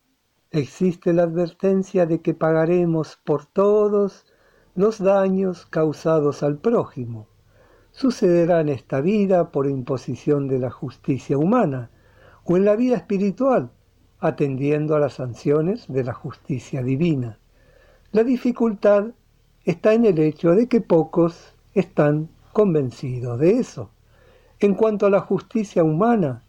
existe 0.50 1.12
la 1.12 1.22
advertencia 1.22 2.06
de 2.06 2.20
que 2.20 2.34
pagaremos 2.34 3.18
por 3.24 3.46
todos 3.46 4.26
los 4.74 4.98
daños 4.98 5.66
causados 5.66 6.42
al 6.42 6.58
prójimo. 6.58 7.28
Sucederá 7.92 8.60
en 8.60 8.68
esta 8.68 9.00
vida 9.00 9.50
por 9.50 9.68
imposición 9.68 10.48
de 10.48 10.58
la 10.58 10.70
justicia 10.70 11.38
humana 11.38 11.90
o 12.44 12.56
en 12.56 12.64
la 12.64 12.76
vida 12.76 12.96
espiritual 12.96 13.70
atendiendo 14.24 14.96
a 14.96 15.00
las 15.00 15.12
sanciones 15.12 15.84
de 15.86 16.02
la 16.02 16.14
justicia 16.14 16.82
divina. 16.82 17.36
La 18.10 18.24
dificultad 18.24 19.08
está 19.66 19.92
en 19.92 20.06
el 20.06 20.18
hecho 20.18 20.52
de 20.52 20.66
que 20.66 20.80
pocos 20.80 21.52
están 21.74 22.30
convencidos 22.54 23.38
de 23.38 23.58
eso. 23.58 23.90
En 24.60 24.76
cuanto 24.76 25.04
a 25.04 25.10
la 25.10 25.20
justicia 25.20 25.84
humana, 25.84 26.42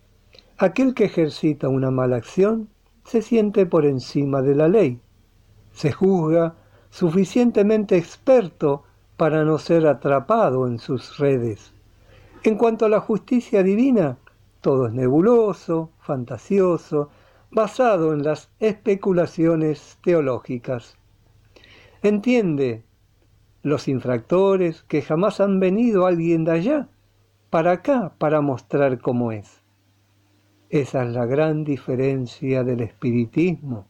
aquel 0.58 0.94
que 0.94 1.04
ejercita 1.04 1.68
una 1.68 1.92
mala 1.92 2.16
acción 2.16 2.70
se 3.04 3.22
siente 3.22 3.66
por 3.66 3.86
encima 3.86 4.42
de 4.42 4.56
la 4.56 4.70
ley. 4.70 5.02
Se 5.74 5.92
juzga 5.92 6.56
suficientemente 6.92 7.98
experto 7.98 8.84
para 9.18 9.44
no 9.44 9.60
ser 9.60 9.86
atrapado 9.86 10.66
en 10.66 10.80
sus 10.80 11.18
redes. 11.18 11.74
En 12.44 12.56
cuanto 12.56 12.86
a 12.86 12.90
la 12.90 13.02
justicia 13.02 13.64
divina, 13.64 14.18
todo 14.62 14.88
es 14.88 14.94
nebuloso, 14.94 15.90
fantasioso, 16.00 17.10
basado 17.52 18.14
en 18.14 18.24
las 18.24 18.50
especulaciones 18.60 19.98
teológicas. 20.04 20.98
Entiende 22.02 22.84
los 23.64 23.88
infractores 23.88 24.84
que 24.84 25.02
jamás 25.02 25.40
han 25.40 25.60
venido 25.60 26.06
alguien 26.06 26.44
de 26.44 26.52
allá 26.52 26.90
para 27.50 27.72
acá 27.72 28.14
para 28.18 28.42
mostrar 28.42 29.00
cómo 29.00 29.32
es. 29.32 29.62
Esa 30.70 31.04
es 31.04 31.14
la 31.14 31.26
gran 31.26 31.64
diferencia 31.64 32.64
del 32.64 32.82
espiritismo, 32.82 33.88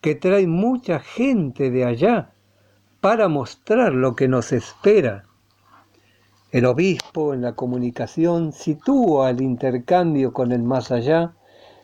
que 0.00 0.14
trae 0.14 0.46
mucha 0.46 1.00
gente 1.00 1.70
de 1.70 1.84
allá 1.84 2.32
para 3.00 3.28
mostrar 3.28 3.92
lo 3.92 4.16
que 4.16 4.26
nos 4.26 4.52
espera. 4.52 5.24
El 6.50 6.64
obispo 6.64 7.34
en 7.34 7.42
la 7.42 7.54
comunicación 7.54 8.52
sitúa 8.52 9.30
el 9.30 9.42
intercambio 9.42 10.32
con 10.32 10.50
el 10.50 10.62
más 10.62 10.90
allá 10.90 11.34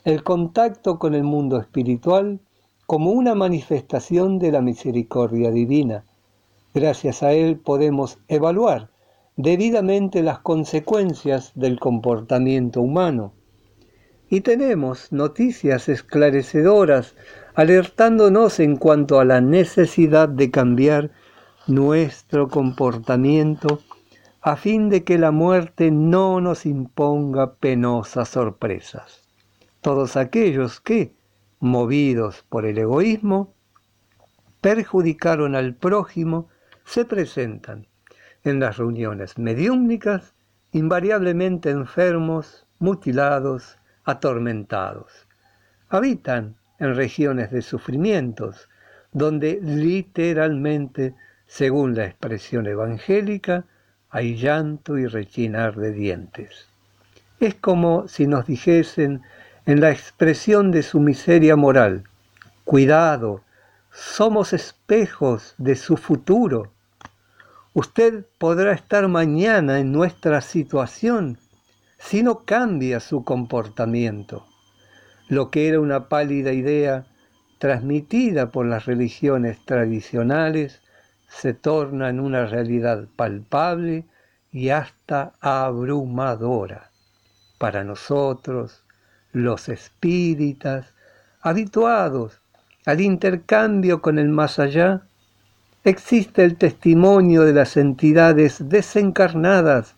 el 0.05 0.23
contacto 0.23 0.99
con 0.99 1.15
el 1.15 1.25
mundo 1.25 1.59
espiritual 1.59 2.39
como 2.87 3.13
una 3.13 3.35
manifestación 3.35 4.39
de 4.39 4.53
la 4.53 4.61
misericordia 4.61 5.51
divina. 5.51 6.05
Gracias 6.75 7.23
a 7.23 7.33
él 7.33 7.57
podemos 7.57 8.19
evaluar 8.29 8.91
debidamente 9.37 10.23
las 10.23 10.41
consecuencias 10.41 11.53
del 11.55 11.81
comportamiento 11.81 12.83
humano. 12.83 13.33
Y 14.29 14.43
tenemos 14.43 15.11
noticias 15.11 15.89
esclarecedoras 15.89 17.17
alertándonos 17.55 18.61
en 18.61 18.77
cuanto 18.77 19.21
a 19.21 19.25
la 19.25 19.41
necesidad 19.41 20.29
de 20.29 20.51
cambiar 20.51 21.13
nuestro 21.67 22.49
comportamiento 22.49 23.81
a 24.43 24.57
fin 24.57 24.91
de 24.91 25.03
que 25.03 25.17
la 25.17 25.31
muerte 25.31 25.91
no 25.91 26.43
nos 26.43 26.67
imponga 26.67 27.55
penosas 27.55 28.29
sorpresas. 28.29 29.24
Todos 29.85 30.16
aquellos 30.16 30.80
que, 30.80 31.14
movidos 31.61 32.43
por 32.49 32.64
el 32.64 32.78
egoísmo, 32.78 33.53
perjudicaron 34.62 35.55
al 35.55 35.74
prójimo, 35.74 36.49
se 36.87 37.05
presentan 37.05 37.87
en 38.45 38.61
las 38.61 38.78
reuniones 38.78 39.37
mediúmnicas 39.37 40.32
invariablemente 40.72 41.68
enfermos, 41.68 42.66
mutilados, 42.78 43.76
atormentados. 44.05 45.28
Habitan 45.91 46.57
en 46.78 46.95
regiones 46.95 47.51
de 47.51 47.61
sufrimientos, 47.61 48.70
donde 49.12 49.61
literalmente, 49.62 51.14
según 51.47 51.95
la 51.95 52.07
expresión 52.07 52.66
evangélica, 52.66 53.66
hay 54.09 54.35
llanto 54.35 54.97
y 54.97 55.07
rechinar 55.07 55.76
de 55.76 55.93
dientes. 55.93 56.70
Es 57.39 57.55
como 57.57 58.09
si 58.09 58.26
nos 58.26 58.47
dijesen 58.47 59.20
en 59.67 59.81
la 59.81 59.91
expresión 59.91 60.71
de 60.71 60.83
su 60.83 61.01
miseria 61.01 61.57
moral, 61.57 62.05
cuidado, 62.65 63.43
somos 63.91 64.53
espejos 64.53 65.55
de 65.57 65.77
su 65.77 65.97
futuro. 65.97 66.73
Usted 67.73 68.27
podrá 68.39 68.73
estar 68.73 69.09
mañana 69.09 69.79
en 69.81 69.91
nuestra 69.91 70.43
situación 70.43 71.39
si 71.99 72.23
no 72.23 72.45
cambia 72.45 73.01
su 73.01 73.25
comportamiento. 73.25 74.47
Lo 75.29 75.51
que 75.51 75.69
era 75.69 75.81
una 75.81 76.09
pálida 76.11 76.53
idea 76.53 77.07
transmitida 77.59 78.51
por 78.51 78.67
las 78.67 78.85
religiones 78.85 79.65
tradicionales 79.65 80.83
se 81.29 81.55
torna 81.55 82.11
en 82.11 82.21
una 82.21 82.45
realidad 82.45 83.09
palpable 83.17 84.05
y 84.53 84.69
hasta 84.69 85.33
abrumadora. 85.41 86.91
Para 87.59 87.83
nosotros, 87.83 88.84
los 89.35 89.68
espíritas, 89.68 90.95
habituados 91.43 92.41
al 92.87 93.01
intercambio 93.01 94.01
con 94.01 94.18
el 94.18 94.28
más 94.28 94.59
allá, 94.59 95.03
existe 95.82 96.45
el 96.45 96.57
testimonio 96.57 97.43
de 97.43 97.53
las 97.53 97.76
entidades 97.76 98.68
desencarnadas 98.68 99.97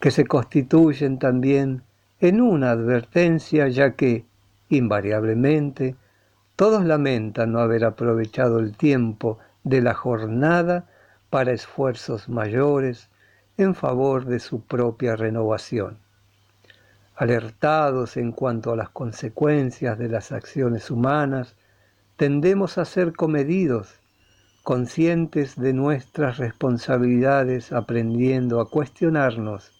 que 0.00 0.10
se 0.10 0.24
constituyen 0.24 1.18
también 1.18 1.82
en 2.20 2.40
una 2.40 2.70
advertencia, 2.70 3.68
ya 3.68 3.92
que, 3.92 4.24
invariablemente, 4.68 5.96
todos 6.54 6.84
lamentan 6.84 7.52
no 7.52 7.58
haber 7.58 7.84
aprovechado 7.84 8.60
el 8.60 8.76
tiempo 8.76 9.38
de 9.64 9.82
la 9.82 9.94
jornada 9.94 10.86
para 11.28 11.52
esfuerzos 11.52 12.28
mayores 12.28 13.10
en 13.58 13.74
favor 13.74 14.24
de 14.26 14.38
su 14.38 14.60
propia 14.60 15.16
renovación. 15.16 15.98
Alertados 17.16 18.18
en 18.18 18.30
cuanto 18.30 18.72
a 18.72 18.76
las 18.76 18.90
consecuencias 18.90 19.98
de 19.98 20.10
las 20.10 20.32
acciones 20.32 20.90
humanas, 20.90 21.56
tendemos 22.16 22.76
a 22.76 22.84
ser 22.84 23.14
comedidos, 23.14 24.00
conscientes 24.62 25.56
de 25.56 25.72
nuestras 25.72 26.36
responsabilidades, 26.36 27.72
aprendiendo 27.72 28.60
a 28.60 28.68
cuestionarnos, 28.68 29.72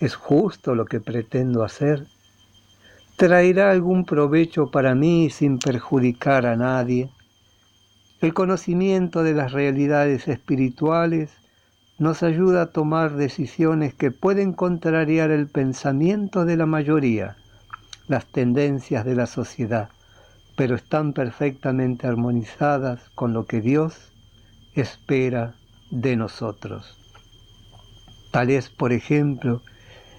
¿es 0.00 0.16
justo 0.16 0.74
lo 0.74 0.86
que 0.86 1.00
pretendo 1.00 1.62
hacer? 1.62 2.04
¿Traerá 3.16 3.70
algún 3.70 4.04
provecho 4.04 4.72
para 4.72 4.96
mí 4.96 5.30
sin 5.30 5.60
perjudicar 5.60 6.46
a 6.46 6.56
nadie? 6.56 7.10
El 8.20 8.34
conocimiento 8.34 9.22
de 9.22 9.34
las 9.34 9.52
realidades 9.52 10.26
espirituales 10.26 11.30
nos 11.98 12.22
ayuda 12.22 12.62
a 12.62 12.66
tomar 12.66 13.14
decisiones 13.14 13.94
que 13.94 14.10
pueden 14.10 14.52
contrariar 14.52 15.30
el 15.30 15.46
pensamiento 15.46 16.44
de 16.44 16.56
la 16.56 16.66
mayoría, 16.66 17.36
las 18.08 18.26
tendencias 18.26 19.04
de 19.04 19.14
la 19.14 19.26
sociedad, 19.26 19.88
pero 20.56 20.74
están 20.76 21.12
perfectamente 21.12 22.06
armonizadas 22.06 23.00
con 23.14 23.32
lo 23.32 23.46
que 23.46 23.60
Dios 23.60 24.12
espera 24.74 25.54
de 25.90 26.16
nosotros. 26.16 26.98
Tal 28.32 28.50
es, 28.50 28.68
por 28.68 28.92
ejemplo, 28.92 29.62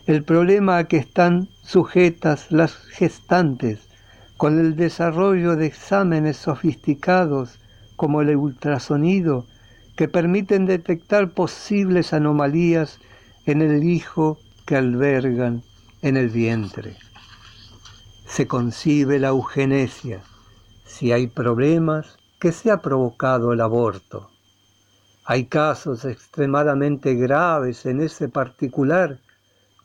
el 0.07 0.23
problema 0.23 0.77
a 0.77 0.83
que 0.85 0.97
están 0.97 1.49
sujetas 1.63 2.51
las 2.51 2.75
gestantes 2.75 3.89
con 4.37 4.59
el 4.59 4.75
desarrollo 4.75 5.55
de 5.55 5.65
exámenes 5.65 6.37
sofisticados 6.37 7.59
como 7.95 8.21
el 8.21 8.35
ultrasonido, 8.35 9.45
que 9.95 10.07
permiten 10.07 10.65
detectar 10.65 11.31
posibles 11.31 12.13
anomalías 12.13 12.99
en 13.45 13.61
el 13.61 13.83
hijo 13.83 14.37
que 14.65 14.75
albergan 14.75 15.63
en 16.01 16.17
el 16.17 16.29
vientre. 16.29 16.97
Se 18.25 18.47
concibe 18.47 19.19
la 19.19 19.29
eugenesia. 19.29 20.21
Si 20.83 21.11
hay 21.11 21.27
problemas, 21.27 22.17
que 22.39 22.51
se 22.51 22.69
ha 22.69 22.81
provocado 22.81 23.53
el 23.53 23.61
aborto. 23.61 24.29
Hay 25.23 25.45
casos 25.45 26.05
extremadamente 26.05 27.15
graves 27.15 27.85
en 27.85 28.01
ese 28.01 28.29
particular, 28.29 29.19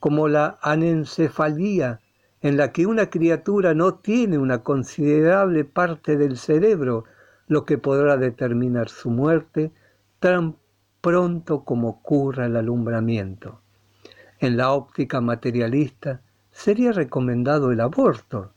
como 0.01 0.29
la 0.29 0.59
anencefalía, 0.61 2.01
en 2.43 2.57
la 2.57 2.73
que 2.73 2.87
una 2.87 3.09
criatura 3.09 3.75
no 3.75 3.95
tiene 3.95 4.39
una 4.39 4.63
considerable 4.63 5.65
parte 5.65 6.17
del 6.17 6.37
cerebro 6.37 7.05
lo 7.49 7.65
que 7.65 7.79
podrá 7.79 8.17
determinar 8.17 8.89
su 8.89 9.11
muerte 9.11 9.73
tan 10.21 10.57
pronto 11.01 11.65
como 11.65 11.89
ocurra 11.89 12.47
el 12.47 12.57
alumbramiento. 12.57 13.61
En 14.39 14.57
la 14.57 14.73
óptica 14.73 15.21
materialista 15.21 16.21
sería 16.53 16.93
recomendado 16.93 17.73
el 17.73 17.81
aborto, 17.81 18.53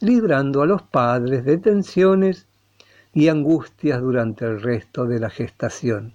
librando 0.00 0.62
a 0.62 0.66
los 0.66 0.82
padres 0.82 1.44
de 1.44 1.58
tensiones 1.58 2.46
y 3.12 3.28
angustias 3.28 4.00
durante 4.00 4.44
el 4.44 4.62
resto 4.62 5.06
de 5.06 5.18
la 5.18 5.30
gestación. 5.30 6.14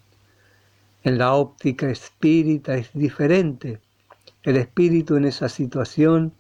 En 1.04 1.18
la 1.18 1.34
óptica 1.34 1.90
espírita 1.90 2.76
es 2.76 2.90
diferente. 2.94 3.82
El 4.44 4.56
espíritu 4.56 5.18
en 5.18 5.26
esa 5.26 5.50
situación 5.50 6.34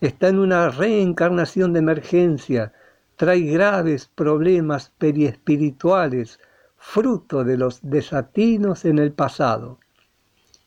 está 0.00 0.28
en 0.28 0.38
una 0.38 0.68
reencarnación 0.68 1.72
de 1.72 1.80
emergencia 1.80 2.72
trae 3.16 3.40
graves 3.42 4.10
problemas 4.14 4.92
periespirituales, 4.98 6.40
fruto 6.86 7.44
de 7.44 7.56
los 7.56 7.80
desatinos 7.82 8.84
en 8.84 8.98
el 8.98 9.10
pasado. 9.10 9.78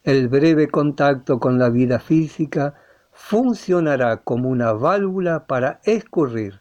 El 0.04 0.28
breve 0.28 0.68
contacto 0.68 1.40
con 1.40 1.58
la 1.58 1.70
vida 1.70 2.00
física 2.00 2.74
funcionará 3.14 4.18
como 4.18 4.50
una 4.50 4.74
válvula 4.74 5.46
para 5.46 5.80
escurrir 5.84 6.60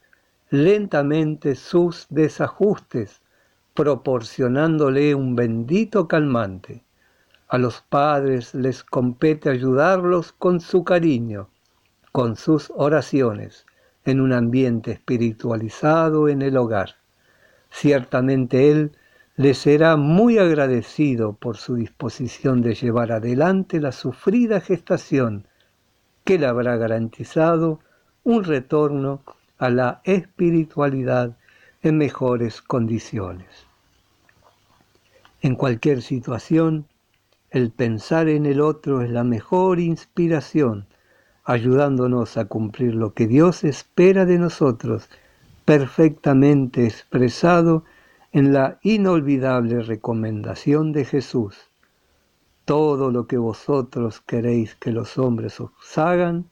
lentamente 0.50 1.56
sus 1.56 2.06
desajustes, 2.10 3.22
proporcionándole 3.74 5.14
un 5.14 5.34
bendito 5.34 6.06
calmante. 6.06 6.84
A 7.48 7.58
los 7.58 7.80
padres 7.80 8.54
les 8.54 8.84
compete 8.84 9.48
ayudarlos 9.48 10.32
con 10.32 10.60
su 10.60 10.84
cariño, 10.84 11.48
con 12.12 12.36
sus 12.36 12.70
oraciones 12.76 13.66
en 14.04 14.20
un 14.20 14.32
ambiente 14.32 14.92
espiritualizado 14.92 16.28
en 16.28 16.42
el 16.42 16.56
hogar. 16.56 16.96
Ciertamente 17.70 18.70
Él 18.70 18.92
le 19.36 19.52
será 19.52 19.96
muy 19.96 20.38
agradecido 20.38 21.34
por 21.34 21.58
su 21.58 21.74
disposición 21.74 22.62
de 22.62 22.74
llevar 22.74 23.12
adelante 23.12 23.80
la 23.80 23.92
sufrida 23.92 24.60
gestación 24.60 25.46
que 26.24 26.38
le 26.38 26.46
habrá 26.46 26.76
garantizado 26.76 27.80
un 28.24 28.44
retorno 28.44 29.22
a 29.58 29.68
la 29.68 30.00
espiritualidad 30.04 31.36
en 31.82 31.98
mejores 31.98 32.62
condiciones. 32.62 33.66
En 35.42 35.54
cualquier 35.54 36.02
situación, 36.02 36.86
el 37.50 37.70
pensar 37.70 38.28
en 38.28 38.46
el 38.46 38.60
otro 38.60 39.02
es 39.02 39.10
la 39.10 39.22
mejor 39.22 39.80
inspiración 39.80 40.86
ayudándonos 41.44 42.36
a 42.38 42.46
cumplir 42.46 42.94
lo 42.94 43.14
que 43.14 43.28
Dios 43.28 43.62
espera 43.62 44.24
de 44.24 44.38
nosotros, 44.38 45.08
perfectamente 45.64 46.86
expresado 46.86 47.84
en 48.36 48.52
la 48.52 48.78
inolvidable 48.82 49.82
recomendación 49.82 50.92
de 50.92 51.06
Jesús. 51.06 51.56
Todo 52.66 53.10
lo 53.10 53.26
que 53.26 53.38
vosotros 53.38 54.20
queréis 54.20 54.74
que 54.74 54.92
los 54.92 55.16
hombres 55.16 55.58
os 55.58 55.96
hagan, 55.96 56.46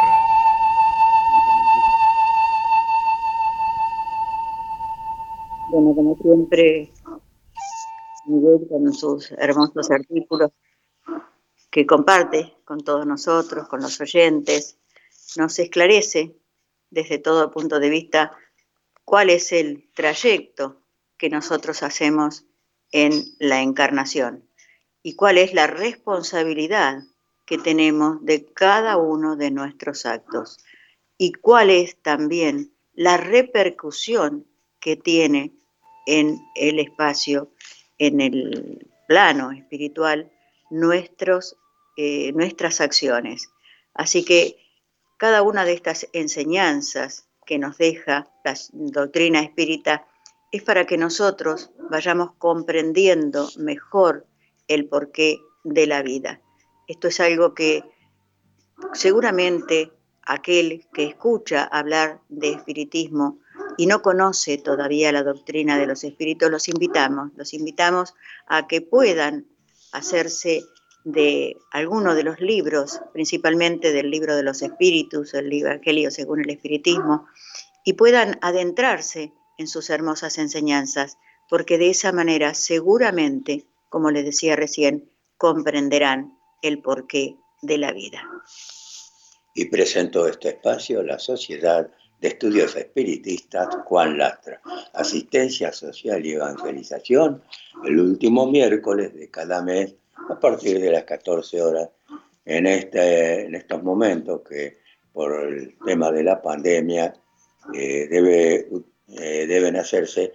Bueno, 5.70 5.94
como 5.94 6.16
siempre, 6.22 6.90
Miguel 8.24 8.66
con 8.70 8.94
sus 8.94 9.30
hermosos 9.32 9.90
artículos 9.90 10.52
que 11.70 11.84
comparte 11.84 12.54
con 12.64 12.80
todos 12.80 13.04
nosotros, 13.04 13.68
con 13.68 13.82
los 13.82 14.00
oyentes, 14.00 14.78
nos 15.36 15.58
esclarece 15.58 16.34
desde 16.88 17.18
todo 17.18 17.50
punto 17.50 17.78
de 17.78 17.90
vista 17.90 18.32
cuál 19.04 19.30
es 19.30 19.52
el 19.52 19.90
trayecto 19.94 20.82
que 21.18 21.28
nosotros 21.28 21.82
hacemos 21.82 22.44
en 22.92 23.24
la 23.38 23.60
encarnación 23.60 24.48
y 25.02 25.14
cuál 25.14 25.38
es 25.38 25.52
la 25.52 25.66
responsabilidad 25.66 27.02
que 27.44 27.58
tenemos 27.58 28.24
de 28.24 28.46
cada 28.52 28.96
uno 28.96 29.36
de 29.36 29.50
nuestros 29.50 30.06
actos 30.06 30.58
y 31.18 31.32
cuál 31.32 31.70
es 31.70 32.00
también 32.00 32.72
la 32.94 33.16
repercusión 33.16 34.46
que 34.80 34.96
tiene 34.96 35.52
en 36.06 36.38
el 36.54 36.78
espacio, 36.78 37.52
en 37.98 38.20
el 38.20 38.86
plano 39.08 39.52
espiritual, 39.52 40.30
nuestros, 40.70 41.56
eh, 41.96 42.32
nuestras 42.32 42.80
acciones. 42.80 43.50
Así 43.94 44.24
que 44.24 44.58
cada 45.18 45.42
una 45.42 45.64
de 45.64 45.72
estas 45.72 46.08
enseñanzas 46.12 47.23
que 47.44 47.58
nos 47.58 47.78
deja 47.78 48.30
la 48.44 48.54
doctrina 48.70 49.40
espírita 49.40 50.06
es 50.50 50.62
para 50.62 50.86
que 50.86 50.96
nosotros 50.96 51.70
vayamos 51.90 52.32
comprendiendo 52.38 53.48
mejor 53.58 54.26
el 54.68 54.88
porqué 54.88 55.38
de 55.64 55.86
la 55.86 56.02
vida. 56.02 56.40
Esto 56.86 57.08
es 57.08 57.20
algo 57.20 57.54
que 57.54 57.82
seguramente 58.92 59.92
aquel 60.22 60.86
que 60.92 61.04
escucha 61.04 61.64
hablar 61.64 62.20
de 62.28 62.52
espiritismo 62.52 63.40
y 63.76 63.86
no 63.86 64.02
conoce 64.02 64.58
todavía 64.58 65.12
la 65.12 65.22
doctrina 65.22 65.78
de 65.78 65.86
los 65.86 66.04
espíritus, 66.04 66.50
los 66.50 66.68
invitamos, 66.68 67.30
los 67.36 67.54
invitamos 67.54 68.14
a 68.46 68.66
que 68.66 68.80
puedan 68.80 69.46
hacerse 69.92 70.62
de 71.04 71.58
alguno 71.70 72.14
de 72.14 72.24
los 72.24 72.40
libros, 72.40 73.00
principalmente 73.12 73.92
del 73.92 74.10
libro 74.10 74.34
de 74.36 74.42
los 74.42 74.62
espíritus, 74.62 75.34
el 75.34 75.52
Evangelio 75.52 76.10
según 76.10 76.40
el 76.40 76.50
espiritismo, 76.50 77.26
y 77.84 77.92
puedan 77.92 78.38
adentrarse 78.40 79.32
en 79.58 79.68
sus 79.68 79.90
hermosas 79.90 80.38
enseñanzas, 80.38 81.18
porque 81.48 81.76
de 81.76 81.90
esa 81.90 82.10
manera 82.12 82.54
seguramente, 82.54 83.66
como 83.90 84.10
les 84.10 84.24
decía 84.24 84.56
recién, 84.56 85.10
comprenderán 85.36 86.38
el 86.62 86.80
porqué 86.80 87.36
de 87.60 87.78
la 87.78 87.92
vida. 87.92 88.26
Y 89.54 89.66
presento 89.66 90.26
este 90.26 90.48
espacio 90.48 91.02
la 91.02 91.18
Sociedad 91.18 91.88
de 92.20 92.28
Estudios 92.28 92.74
Espiritistas 92.74 93.68
Juan 93.84 94.16
Lastra, 94.16 94.60
Asistencia 94.94 95.70
Social 95.72 96.24
y 96.24 96.32
Evangelización, 96.32 97.42
el 97.84 98.00
último 98.00 98.46
miércoles 98.46 99.14
de 99.14 99.30
cada 99.30 99.62
mes 99.62 99.94
a 100.28 100.38
partir 100.38 100.80
de 100.80 100.90
las 100.90 101.04
14 101.04 101.62
horas 101.62 101.88
en, 102.44 102.66
este, 102.66 103.46
en 103.46 103.54
estos 103.54 103.82
momentos 103.82 104.42
que 104.48 104.78
por 105.12 105.32
el 105.48 105.76
tema 105.84 106.10
de 106.10 106.24
la 106.24 106.42
pandemia 106.42 107.14
eh, 107.72 108.08
eh, 108.10 109.46
deben 109.46 109.76
hacerse 109.76 110.32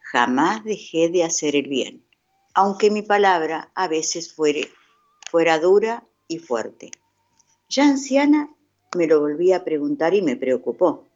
jamás 0.00 0.64
dejé 0.64 1.08
de 1.08 1.22
hacer 1.22 1.54
el 1.54 1.68
bien, 1.68 2.04
aunque 2.52 2.90
mi 2.90 3.02
palabra 3.02 3.70
a 3.76 3.86
veces 3.86 4.34
fuera 4.34 5.58
dura 5.60 6.04
y 6.26 6.40
fuerte. 6.40 6.90
Ya 7.68 7.84
anciana 7.84 8.52
me 8.96 9.06
lo 9.06 9.20
volví 9.20 9.52
a 9.52 9.62
preguntar 9.62 10.14
y 10.14 10.22
me 10.22 10.34
preocupó. 10.34 11.06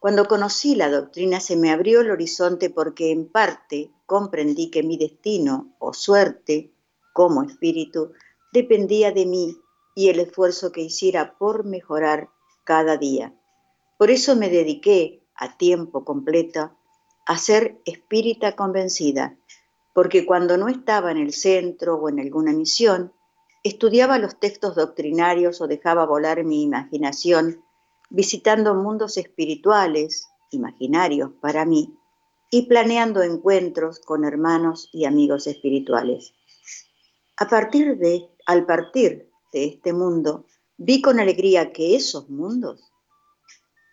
Cuando 0.00 0.26
conocí 0.26 0.74
la 0.74 0.90
doctrina 0.90 1.38
se 1.38 1.54
me 1.54 1.70
abrió 1.70 2.00
el 2.00 2.10
horizonte 2.10 2.68
porque 2.68 3.12
en 3.12 3.28
parte 3.28 3.92
comprendí 4.06 4.72
que 4.72 4.82
mi 4.82 4.96
destino 4.98 5.76
o 5.78 5.94
suerte 5.94 6.72
como 7.12 7.44
espíritu 7.44 8.10
dependía 8.52 9.12
de 9.12 9.26
mí 9.26 9.56
y 9.94 10.08
el 10.08 10.18
esfuerzo 10.18 10.72
que 10.72 10.80
hiciera 10.80 11.38
por 11.38 11.64
mejorar 11.64 12.28
cada 12.64 12.96
día. 12.96 13.32
Por 13.96 14.10
eso 14.10 14.36
me 14.36 14.48
dediqué 14.48 15.22
a 15.36 15.56
tiempo 15.56 16.04
completo 16.04 16.76
a 17.26 17.38
ser 17.38 17.80
espírita 17.84 18.56
convencida, 18.56 19.38
porque 19.94 20.26
cuando 20.26 20.56
no 20.56 20.68
estaba 20.68 21.10
en 21.10 21.18
el 21.18 21.32
centro 21.32 21.96
o 21.96 22.08
en 22.08 22.20
alguna 22.20 22.52
misión, 22.52 23.12
estudiaba 23.62 24.18
los 24.18 24.38
textos 24.38 24.74
doctrinarios 24.74 25.60
o 25.60 25.68
dejaba 25.68 26.04
volar 26.06 26.44
mi 26.44 26.62
imaginación 26.62 27.64
visitando 28.10 28.74
mundos 28.74 29.16
espirituales, 29.16 30.28
imaginarios 30.50 31.30
para 31.40 31.64
mí, 31.64 31.96
y 32.50 32.66
planeando 32.66 33.22
encuentros 33.22 34.00
con 34.00 34.24
hermanos 34.24 34.88
y 34.92 35.06
amigos 35.06 35.46
espirituales. 35.46 36.34
A 37.36 37.48
partir 37.48 37.96
de, 37.98 38.28
al 38.46 38.66
partir 38.66 39.30
de 39.52 39.64
este 39.64 39.92
mundo, 39.92 40.46
vi 40.76 41.00
con 41.00 41.18
alegría 41.18 41.72
que 41.72 41.96
esos 41.96 42.28
mundos 42.28 42.92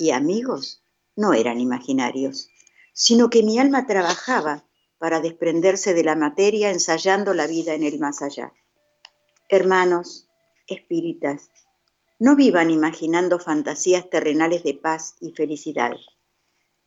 y 0.02 0.10
amigos 0.10 0.84
no 1.16 1.34
eran 1.34 1.60
imaginarios, 1.60 2.50
sino 2.92 3.30
que 3.30 3.44
mi 3.44 3.60
alma 3.60 3.86
trabajaba 3.86 4.66
para 4.98 5.22
desprenderse 5.22 5.94
de 5.94 6.04
la 6.04 6.16
materia 6.16 6.72
ensayando 6.72 7.36
la 7.36 7.46
vida 7.46 7.76
en 7.76 7.84
el 7.84 8.00
más 8.00 8.24
allá. 8.24 8.52
Hermanos, 9.48 10.28
espíritas, 10.66 11.52
no 12.18 12.36
vivan 12.36 12.72
imaginando 12.72 13.38
fantasías 13.38 14.10
terrenales 14.10 14.64
de 14.64 14.74
paz 14.74 15.18
y 15.22 15.34
felicidad. 15.34 15.94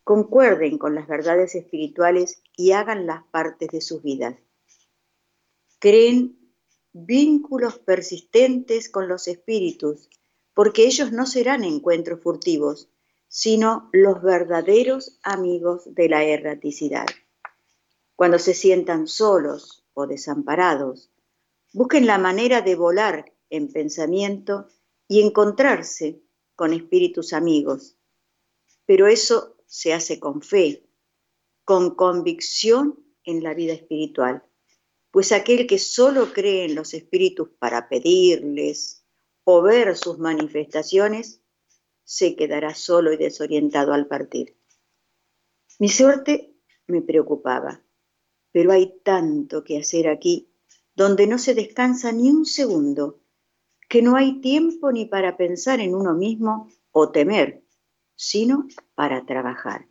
Concuerden 0.02 0.76
con 0.76 0.96
las 0.96 1.06
verdades 1.06 1.54
espirituales 1.54 2.42
y 2.56 2.72
hagan 2.72 3.06
las 3.06 3.22
partes 3.28 3.68
de 3.68 3.80
sus 3.80 4.02
vidas. 4.02 4.34
Creen 5.78 6.52
vínculos 6.92 7.78
persistentes 7.78 8.88
con 8.88 9.06
los 9.06 9.28
espíritus, 9.28 10.08
porque 10.52 10.84
ellos 10.84 11.12
no 11.12 11.26
serán 11.26 11.62
encuentros 11.62 12.20
furtivos, 12.20 12.88
sino 13.36 13.90
los 13.92 14.22
verdaderos 14.22 15.18
amigos 15.24 15.92
de 15.92 16.08
la 16.08 16.22
erraticidad. 16.22 17.06
Cuando 18.14 18.38
se 18.38 18.54
sientan 18.54 19.08
solos 19.08 19.84
o 19.92 20.06
desamparados, 20.06 21.10
busquen 21.72 22.06
la 22.06 22.16
manera 22.16 22.62
de 22.62 22.76
volar 22.76 23.34
en 23.50 23.72
pensamiento 23.72 24.68
y 25.08 25.20
encontrarse 25.20 26.22
con 26.54 26.72
espíritus 26.72 27.32
amigos. 27.32 27.96
Pero 28.86 29.08
eso 29.08 29.56
se 29.66 29.92
hace 29.92 30.20
con 30.20 30.40
fe, 30.40 30.88
con 31.64 31.96
convicción 31.96 33.04
en 33.24 33.42
la 33.42 33.52
vida 33.52 33.72
espiritual, 33.72 34.44
pues 35.10 35.32
aquel 35.32 35.66
que 35.66 35.80
solo 35.80 36.32
cree 36.32 36.66
en 36.66 36.76
los 36.76 36.94
espíritus 36.94 37.48
para 37.58 37.88
pedirles 37.88 39.04
o 39.42 39.60
ver 39.60 39.96
sus 39.96 40.20
manifestaciones, 40.20 41.43
se 42.04 42.36
quedará 42.36 42.74
solo 42.74 43.12
y 43.12 43.16
desorientado 43.16 43.92
al 43.92 44.06
partir. 44.06 44.56
Mi 45.78 45.88
suerte 45.88 46.54
me 46.86 47.02
preocupaba, 47.02 47.82
pero 48.52 48.72
hay 48.72 49.00
tanto 49.02 49.64
que 49.64 49.78
hacer 49.78 50.08
aquí 50.08 50.48
donde 50.94 51.26
no 51.26 51.38
se 51.38 51.54
descansa 51.54 52.12
ni 52.12 52.30
un 52.30 52.46
segundo 52.46 53.20
que 53.88 54.02
no 54.02 54.16
hay 54.16 54.40
tiempo 54.40 54.92
ni 54.92 55.06
para 55.06 55.36
pensar 55.36 55.80
en 55.80 55.94
uno 55.94 56.14
mismo 56.14 56.70
o 56.90 57.10
temer, 57.10 57.64
sino 58.14 58.66
para 58.94 59.26
trabajar. 59.26 59.88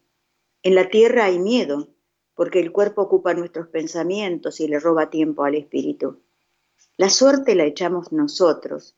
En 0.61 0.75
la 0.75 0.89
tierra 0.89 1.25
hay 1.25 1.39
miedo, 1.39 1.89
porque 2.35 2.59
el 2.59 2.71
cuerpo 2.71 3.03
ocupa 3.03 3.33
nuestros 3.33 3.67
pensamientos 3.67 4.59
y 4.59 4.67
le 4.67 4.79
roba 4.79 5.09
tiempo 5.09 5.43
al 5.43 5.55
espíritu. 5.55 6.23
La 6.97 7.09
suerte 7.09 7.55
la 7.55 7.65
echamos 7.65 8.11
nosotros 8.11 8.95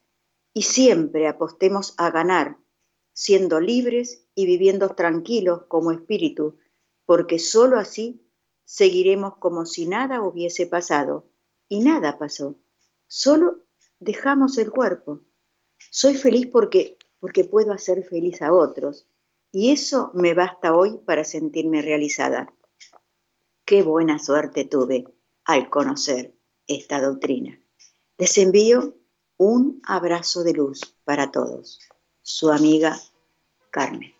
y 0.54 0.64
siempre 0.64 1.28
apostemos 1.28 1.94
a 1.98 2.12
ganar, 2.12 2.58
siendo 3.16 3.62
libres 3.62 4.28
y 4.36 4.46
viviendo 4.46 4.90
tranquilos 4.90 5.64
como 5.70 5.94
espíritu, 5.94 6.58
porque 7.06 7.40
sólo 7.40 7.80
así 7.80 8.22
seguiremos 8.66 9.38
como 9.38 9.66
si 9.66 9.88
nada 9.88 10.22
hubiese 10.22 10.68
pasado. 10.68 11.32
Y 11.70 11.80
nada 11.80 12.20
pasó, 12.20 12.60
solo 13.08 13.64
dejamos 14.00 14.58
el 14.58 14.70
cuerpo. 14.70 15.22
Soy 15.90 16.16
feliz 16.16 16.48
porque, 16.52 16.98
porque 17.20 17.46
puedo 17.46 17.72
hacer 17.72 18.04
feliz 18.04 18.42
a 18.42 18.54
otros 18.54 19.08
y 19.52 19.72
eso 19.72 20.12
me 20.14 20.34
basta 20.34 20.76
hoy 20.76 21.00
para 21.06 21.24
sentirme 21.24 21.82
realizada. 21.82 22.54
Qué 23.64 23.82
buena 23.82 24.20
suerte 24.20 24.66
tuve 24.66 25.06
al 25.46 25.70
conocer 25.70 26.36
esta 26.68 27.02
doctrina. 27.02 27.60
Les 28.18 28.38
envío 28.38 28.98
un 29.38 29.82
abrazo 29.86 30.44
de 30.44 30.54
luz 30.54 30.98
para 31.06 31.32
todos. 31.32 31.80
Su 32.28 32.52
amiga 32.52 33.00
Carmen. 33.70 34.12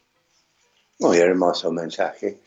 Muy 1.00 1.18
hermoso 1.18 1.72
mensaje. 1.72 2.38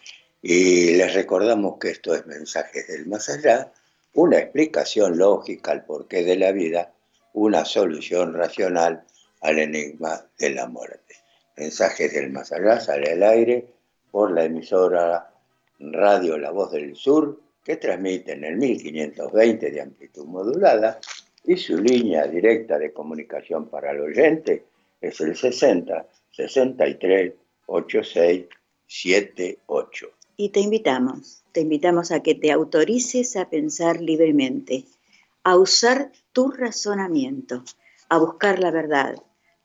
Y 0.41 0.93
les 0.93 1.13
recordamos 1.15 1.81
que 1.81 1.91
esto 1.91 2.15
es 2.15 2.25
Mensajes 2.27 2.87
del 2.87 3.07
Más 3.07 3.29
Allá, 3.29 3.73
una 4.15 4.39
explicación 4.39 5.19
lógica 5.19 5.73
al 5.73 5.85
porqué 5.85 6.23
de 6.23 6.37
la 6.37 6.53
vida 6.53 6.93
una 7.33 7.65
solución 7.65 8.35
racional 8.35 9.03
al 9.41 9.59
enigma 9.59 10.25
de 10.39 10.51
la 10.51 10.69
muerte. 10.69 11.17
Mensajes 11.57 12.15
del 12.15 12.31
más 12.31 12.53
allá 12.53 12.79
sale 12.79 13.11
al 13.11 13.25
aire 13.25 13.67
por 14.13 14.31
la 14.31 14.45
emisora 14.45 15.29
Radio 15.81 16.39
La 16.39 16.53
Voz 16.53 16.71
del 16.71 16.95
Sur, 16.95 17.41
que 17.65 17.79
transmite 17.79 18.35
en 18.35 18.45
el 18.45 18.59
1520 18.59 19.73
de 19.73 19.81
amplitud 19.81 20.25
modulada, 20.25 21.01
y 21.43 21.57
su 21.57 21.79
línea 21.79 22.29
directa 22.29 22.79
de 22.79 22.93
comunicación 22.93 23.69
para 23.69 23.91
el 23.91 24.03
oyente 24.03 24.69
es 25.01 25.21
el 25.21 25.37
60 25.37 26.07
63 26.33 27.35
86 27.67 28.47
78. 28.87 30.09
Y 30.37 30.51
te 30.51 30.61
invitamos, 30.61 31.43
te 31.53 31.61
invitamos 31.61 32.13
a 32.13 32.23
que 32.23 32.35
te 32.35 32.53
autorices 32.53 33.37
a 33.37 33.51
pensar 33.51 34.01
libremente 34.01 34.85
a 35.49 35.57
usar 35.57 36.13
tu 36.33 36.51
razonamiento, 36.51 37.65
a 38.11 38.19
buscar 38.19 38.59
la 38.59 38.71
verdad, 38.71 39.17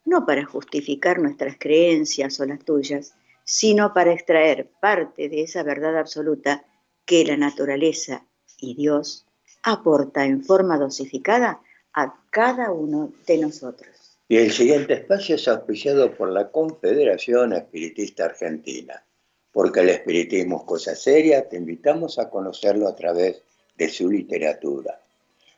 no 0.06 0.26
para 0.26 0.46
justificar 0.46 1.20
nuestras 1.20 1.58
creencias 1.60 2.40
o 2.40 2.46
las 2.46 2.64
tuyas, 2.64 3.16
sino 3.44 3.94
para 3.94 4.14
extraer 4.14 4.70
parte 4.80 5.28
de 5.28 5.44
esa 5.44 5.62
verdad 5.64 5.98
absoluta 5.98 6.64
que 7.06 7.26
la 7.26 7.36
naturaleza 7.36 8.26
y 8.58 8.76
Dios 8.76 9.26
aporta 9.62 10.26
en 10.26 10.44
forma 10.44 10.78
dosificada 10.78 11.62
a 11.94 12.16
cada 12.30 12.72
uno 12.72 13.12
de 13.28 13.40
nosotros. 13.40 14.03
Y 14.34 14.38
el 14.38 14.52
siguiente 14.52 14.96
espacio 14.96 15.36
es 15.36 15.48
auspiciado 15.48 16.12
por 16.16 16.32
la 16.32 16.50
Confederación 16.50 17.54
Espiritista 17.54 18.26
Argentina, 18.26 19.06
porque 19.52 19.82
el 19.82 19.90
espiritismo 19.90 20.58
es 20.58 20.64
cosa 20.64 20.96
seria, 20.96 21.48
te 21.48 21.58
invitamos 21.58 22.18
a 22.18 22.32
conocerlo 22.32 22.88
a 22.88 22.96
través 22.96 23.44
de 23.78 23.90
su 23.90 24.10
literatura. 24.10 25.00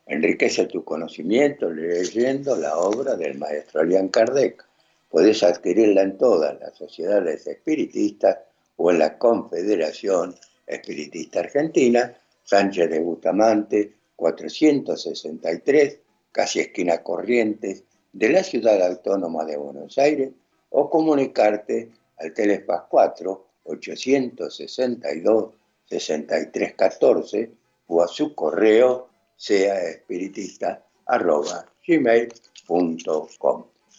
Enriquece 0.05 0.65
tu 0.65 0.83
conocimiento 0.83 1.69
leyendo 1.69 2.57
la 2.57 2.77
obra 2.77 3.15
del 3.15 3.37
maestro 3.37 3.79
Alian 3.79 4.09
Kardec. 4.09 4.65
Puedes 5.09 5.41
adquirirla 5.43 6.01
en 6.01 6.17
todas 6.17 6.59
las 6.59 6.75
sociedades 6.75 7.47
espiritistas 7.47 8.39
o 8.75 8.91
en 8.91 8.99
la 8.99 9.17
Confederación 9.17 10.35
Espiritista 10.67 11.39
Argentina, 11.39 12.13
Sánchez 12.43 12.89
de 12.89 12.99
Bustamante, 12.99 13.93
463, 14.17 15.97
casi 16.33 16.59
esquina 16.59 17.01
Corrientes, 17.01 17.85
de 18.15 18.29
la 18.29 18.43
Ciudad 18.43 18.81
Autónoma 18.81 19.43
de 19.43 19.57
Buenos 19.57 19.97
Aires, 19.97 20.31
o 20.69 20.89
comunicarte 20.89 21.91
al 22.17 22.33
Telespas 22.33 22.83
4 22.89 23.45
862 23.65 25.53
6314 25.89 27.51
o 27.87 28.01
a 28.01 28.07
su 28.07 28.33
correo 28.33 29.09
sea. 29.35 29.75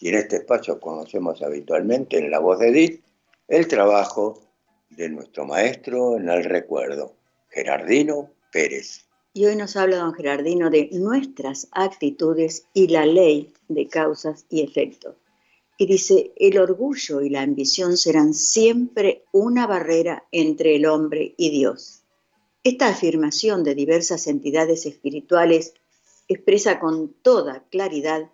Y 0.01 0.09
en 0.09 0.15
este 0.15 0.37
espacio 0.37 0.81
conocemos 0.81 1.43
habitualmente 1.43 2.19
en 2.19 2.31
la 2.31 2.39
voz 2.39 2.59
de 2.59 2.69
Edith 2.69 3.05
el 3.49 3.69
trabajo 3.69 4.43
de 4.91 5.11
nuestro 5.11 5.45
maestro 5.45 6.17
en 6.17 6.29
el 6.29 6.45
recuerdo, 6.45 7.13
Gerardino 7.51 8.31
Pérez. 8.51 9.06
Y 9.37 9.45
hoy 9.45 9.55
nos 9.55 9.77
habla 9.77 9.99
don 9.99 10.15
Gerardino 10.15 10.71
de 10.71 10.89
nuestras 10.93 11.69
actitudes 11.73 12.65
y 12.73 12.89
la 12.89 13.05
ley 13.05 13.53
de 13.69 13.87
causas 13.87 14.47
y 14.49 14.63
efectos. 14.63 15.15
Y 15.77 15.85
dice, 15.85 16.33
el 16.37 16.57
orgullo 16.57 17.21
y 17.21 17.29
la 17.29 17.43
ambición 17.43 17.99
serán 17.99 18.33
siempre 18.33 19.25
una 19.33 19.67
barrera 19.67 20.25
entre 20.33 20.75
el 20.75 20.87
hombre 20.87 21.35
y 21.37 21.51
Dios. 21.51 22.01
Esta 22.65 22.89
afirmación 22.89 23.63
de 23.63 23.75
diversas 23.75 24.27
entidades 24.27 24.87
espirituales 24.87 25.75
expresa 26.29 26.81
con 26.81 27.13
toda 27.21 27.63
claridad 27.69 28.31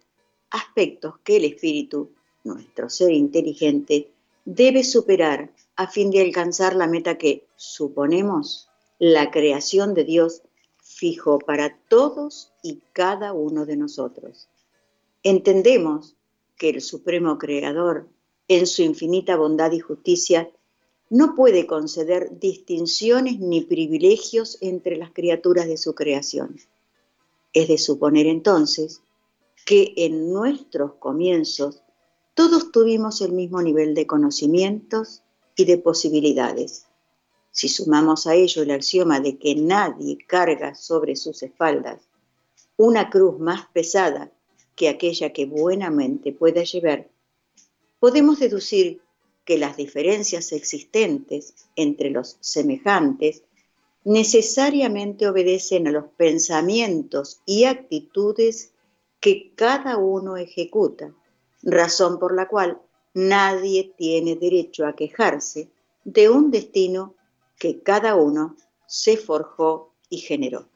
aspectos 0.51 1.15
que 1.25 1.39
el 1.39 1.47
espíritu, 1.47 2.13
nuestro 2.45 2.89
ser 2.89 3.11
inteligente, 3.11 4.13
debe 4.45 4.85
superar 4.85 5.51
a 5.75 5.89
fin 5.89 6.13
de 6.13 6.21
alcanzar 6.21 6.77
la 6.77 6.87
meta 6.87 7.19
que, 7.19 7.45
suponemos, 7.57 8.69
la 9.01 9.33
creación 9.33 9.95
de 9.95 10.05
Dios 10.05 10.43
fijó 11.03 11.41
para 11.41 11.77
todos 11.89 12.53
y 12.63 12.81
cada 12.93 13.33
uno 13.33 13.67
de 13.67 13.77
nosotros. 13.77 14.49
Entendemos 15.25 16.15
que 16.57 16.69
el 16.69 16.81
Supremo 16.81 17.39
Creador 17.39 18.07
en 18.47 18.69
su 18.69 18.83
infinita 18.83 19.35
bondad 19.35 19.73
y 19.73 19.81
justicia, 19.81 20.49
no 21.11 21.35
puede 21.35 21.67
conceder 21.67 22.39
distinciones 22.39 23.41
ni 23.41 23.63
privilegios 23.63 24.59
entre 24.61 24.97
las 24.97 25.11
criaturas 25.11 25.67
de 25.67 25.77
su 25.77 25.97
creación. 25.97 26.57
Es 27.53 27.67
de 27.67 27.79
suponer 27.79 28.27
entonces 28.27 29.01
que 29.67 29.93
en 29.97 30.33
nuestros 30.33 30.95
comienzos 31.01 31.83
todos 32.35 32.71
tuvimos 32.71 33.21
el 33.23 33.33
mismo 33.33 33.61
nivel 33.61 33.97
de 33.97 34.07
conocimientos 34.07 35.23
y 35.57 35.65
de 35.65 35.79
posibilidades. 35.79 36.87
Si 37.53 37.69
sumamos 37.69 38.27
a 38.27 38.35
ello 38.35 38.63
el 38.63 38.71
axioma 38.71 39.21
de 39.21 39.39
que 39.39 39.55
nadie 39.55 40.19
carga 40.27 40.75
sobre 40.75 41.17
sus 41.17 41.43
espaldas 41.43 42.09
una 42.77 43.11
cruz 43.11 43.39
más 43.39 43.67
pesada 43.73 44.33
que 44.75 44.89
aquella 44.89 45.33
que 45.33 45.45
buenamente 45.45 46.33
pueda 46.33 46.65
llevar, 46.65 47.09
podemos 48.01 48.41
deducir 48.41 49.03
que 49.45 49.59
las 49.59 49.77
diferencias 49.77 50.51
existentes 50.53 51.55
entre 51.77 52.11
los 52.11 52.39
semejantes 52.41 53.43
necesariamente 54.05 55.29
obedecen 55.29 55.87
a 55.87 55.93
los 55.93 56.07
pensamientos 56.17 57.41
y 57.47 57.65
actitudes 57.65 58.73
que 59.21 59.53
cada 59.55 59.99
uno 59.99 60.37
ejecuta, 60.37 61.15
razón 61.63 62.19
por 62.19 62.35
la 62.35 62.49
cual 62.49 62.81
nadie 63.15 63.93
tiene 63.97 64.37
derecho 64.37 64.87
a 64.87 64.97
quejarse 64.97 65.71
de 66.05 66.31
un 66.31 66.51
destino 66.51 67.15
que 67.63 67.81
cada 67.81 68.17
uno 68.17 68.57
se 68.89 69.17
forjó 69.17 69.95
y 70.09 70.19
generó. 70.19 70.69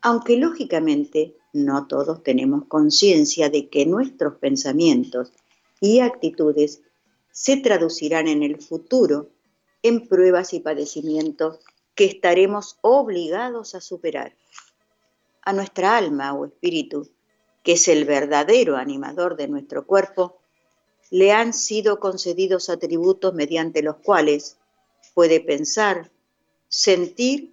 Aunque 0.00 0.38
lógicamente 0.38 1.36
no 1.52 1.86
todos 1.86 2.22
tenemos 2.22 2.64
conciencia 2.64 3.50
de 3.50 3.68
que 3.68 3.84
nuestros 3.84 4.36
pensamientos 4.36 5.34
y 5.82 6.00
actitudes 6.00 6.80
se 7.30 7.58
traducirán 7.58 8.26
en 8.26 8.42
el 8.42 8.58
futuro 8.58 9.28
en 9.82 10.08
pruebas 10.08 10.54
y 10.54 10.60
padecimientos 10.60 11.58
que 11.94 12.06
estaremos 12.06 12.78
obligados 12.80 13.74
a 13.74 13.82
superar. 13.82 14.34
A 15.42 15.52
nuestra 15.52 15.98
alma 15.98 16.32
o 16.32 16.46
espíritu, 16.46 17.10
que 17.62 17.72
es 17.72 17.86
el 17.86 18.06
verdadero 18.06 18.78
animador 18.78 19.36
de 19.36 19.48
nuestro 19.48 19.86
cuerpo, 19.86 20.38
le 21.10 21.32
han 21.32 21.52
sido 21.52 22.00
concedidos 22.00 22.70
atributos 22.70 23.34
mediante 23.34 23.82
los 23.82 23.96
cuales 23.96 24.57
puede 25.18 25.40
pensar, 25.40 26.12
sentir 26.68 27.52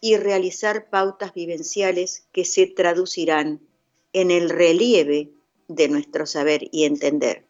y 0.00 0.16
realizar 0.16 0.90
pautas 0.90 1.34
vivenciales 1.34 2.28
que 2.30 2.44
se 2.44 2.68
traducirán 2.68 3.60
en 4.12 4.30
el 4.30 4.48
relieve 4.48 5.32
de 5.66 5.88
nuestro 5.88 6.24
saber 6.24 6.68
y 6.70 6.84
entender, 6.84 7.48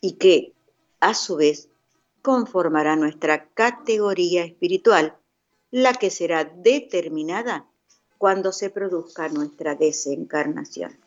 y 0.00 0.12
que, 0.12 0.54
a 1.00 1.12
su 1.12 1.36
vez, 1.36 1.68
conformará 2.22 2.96
nuestra 2.96 3.50
categoría 3.50 4.42
espiritual, 4.42 5.18
la 5.70 5.92
que 5.92 6.08
será 6.08 6.44
determinada 6.44 7.68
cuando 8.16 8.52
se 8.52 8.70
produzca 8.70 9.28
nuestra 9.28 9.74
desencarnación. 9.74 10.98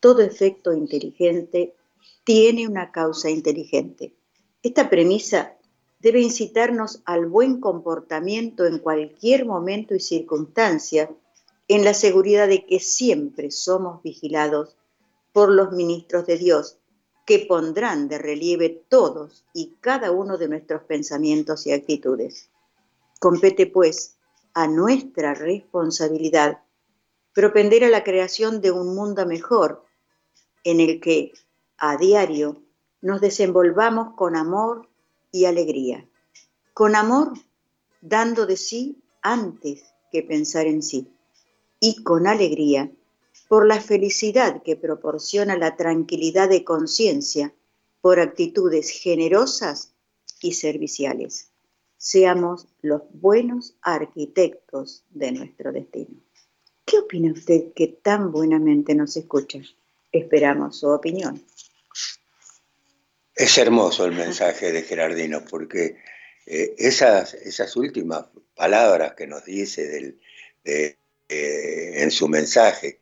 Todo 0.00 0.20
efecto 0.22 0.72
inteligente 0.72 1.76
tiene 2.24 2.66
una 2.66 2.90
causa 2.90 3.30
inteligente. 3.30 4.16
Esta 4.64 4.90
premisa 4.90 5.56
debe 6.00 6.20
incitarnos 6.20 7.02
al 7.04 7.26
buen 7.26 7.60
comportamiento 7.60 8.66
en 8.66 8.78
cualquier 8.78 9.44
momento 9.44 9.94
y 9.94 10.00
circunstancia, 10.00 11.10
en 11.68 11.84
la 11.84 11.94
seguridad 11.94 12.48
de 12.48 12.66
que 12.66 12.80
siempre 12.80 13.50
somos 13.50 14.02
vigilados 14.02 14.76
por 15.32 15.50
los 15.50 15.72
ministros 15.72 16.26
de 16.26 16.36
Dios 16.36 16.78
que 17.26 17.46
pondrán 17.46 18.08
de 18.08 18.18
relieve 18.18 18.82
todos 18.88 19.44
y 19.54 19.76
cada 19.80 20.10
uno 20.10 20.36
de 20.36 20.48
nuestros 20.48 20.82
pensamientos 20.82 21.64
y 21.66 21.72
actitudes. 21.72 22.50
Compete, 23.20 23.66
pues, 23.66 24.16
a 24.52 24.66
nuestra 24.66 25.34
responsabilidad 25.34 26.58
propender 27.32 27.84
a 27.84 27.88
la 27.88 28.02
creación 28.02 28.60
de 28.60 28.72
un 28.72 28.96
mundo 28.96 29.24
mejor, 29.26 29.84
en 30.64 30.80
el 30.80 31.00
que, 31.00 31.32
a 31.78 31.96
diario, 31.96 32.64
nos 33.00 33.20
desenvolvamos 33.20 34.16
con 34.16 34.34
amor 34.34 34.89
y 35.32 35.44
alegría. 35.44 36.08
Con 36.74 36.94
amor, 36.96 37.32
dando 38.00 38.46
de 38.46 38.56
sí 38.56 39.02
antes 39.22 39.84
que 40.10 40.22
pensar 40.22 40.66
en 40.66 40.82
sí. 40.82 41.08
Y 41.80 42.02
con 42.02 42.26
alegría, 42.26 42.90
por 43.48 43.66
la 43.66 43.80
felicidad 43.80 44.62
que 44.62 44.76
proporciona 44.76 45.56
la 45.56 45.76
tranquilidad 45.76 46.48
de 46.48 46.64
conciencia 46.64 47.54
por 48.00 48.20
actitudes 48.20 48.90
generosas 48.90 49.92
y 50.40 50.52
serviciales. 50.52 51.50
Seamos 51.96 52.66
los 52.80 53.02
buenos 53.12 53.74
arquitectos 53.82 55.04
de 55.10 55.32
nuestro 55.32 55.72
destino. 55.72 56.20
¿Qué 56.84 56.98
opina 56.98 57.32
usted 57.32 57.72
que 57.74 57.88
tan 57.88 58.32
buenamente 58.32 58.94
nos 58.94 59.16
escucha? 59.16 59.60
Esperamos 60.10 60.78
su 60.78 60.88
opinión. 60.88 61.42
Es 63.40 63.56
hermoso 63.56 64.04
el 64.04 64.12
mensaje 64.12 64.70
de 64.70 64.82
Gerardino 64.82 65.42
porque 65.46 65.96
eh, 66.44 66.74
esas, 66.76 67.32
esas 67.32 67.74
últimas 67.74 68.26
palabras 68.54 69.14
que 69.14 69.26
nos 69.26 69.46
dice 69.46 70.14
eh, 70.62 70.96
en 71.26 72.10
su 72.10 72.28
mensaje 72.28 73.00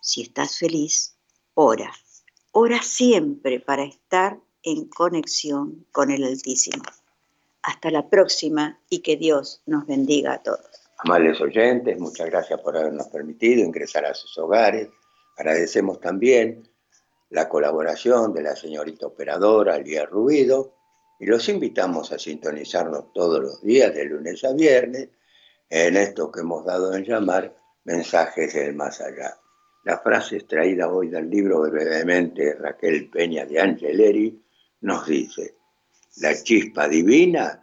Si 0.00 0.22
estás 0.22 0.58
feliz, 0.58 1.16
ora. 1.54 1.92
Ora 2.52 2.82
siempre 2.82 3.60
para 3.60 3.84
estar 3.84 4.38
en 4.62 4.86
conexión 4.88 5.86
con 5.92 6.10
el 6.10 6.24
Altísimo. 6.24 6.84
Hasta 7.62 7.90
la 7.90 8.08
próxima 8.08 8.78
y 8.88 9.00
que 9.00 9.16
Dios 9.16 9.62
nos 9.66 9.86
bendiga 9.86 10.34
a 10.34 10.42
todos. 10.42 10.86
Amables 10.98 11.40
oyentes, 11.40 11.98
muchas 11.98 12.26
gracias 12.26 12.60
por 12.60 12.76
habernos 12.76 13.08
permitido 13.08 13.64
ingresar 13.64 14.06
a 14.06 14.14
sus 14.14 14.36
hogares. 14.38 14.88
Agradecemos 15.36 16.00
también 16.00 16.68
la 17.30 17.48
colaboración 17.48 18.32
de 18.32 18.42
la 18.42 18.56
señorita 18.56 19.06
operadora 19.06 19.78
Lía 19.78 20.06
Rubido 20.06 20.74
y 21.18 21.26
los 21.26 21.48
invitamos 21.48 22.12
a 22.12 22.18
sintonizarnos 22.18 23.12
todos 23.12 23.40
los 23.40 23.62
días 23.62 23.94
de 23.94 24.04
lunes 24.04 24.44
a 24.44 24.52
viernes 24.52 25.08
en 25.68 25.96
esto 25.96 26.30
que 26.30 26.40
hemos 26.40 26.64
dado 26.64 26.94
en 26.94 27.04
llamar 27.04 27.56
mensajes 27.84 28.54
del 28.54 28.74
más 28.74 29.00
allá. 29.00 29.38
La 29.84 29.98
frase 29.98 30.36
extraída 30.36 30.88
hoy 30.88 31.08
del 31.08 31.30
libro 31.30 31.60
brevemente 31.60 32.54
Raquel 32.54 33.08
Peña 33.08 33.46
de 33.46 33.60
Angeleri 33.60 34.42
nos 34.80 35.06
dice, 35.06 35.56
la 36.16 36.34
chispa 36.34 36.88
divina 36.88 37.60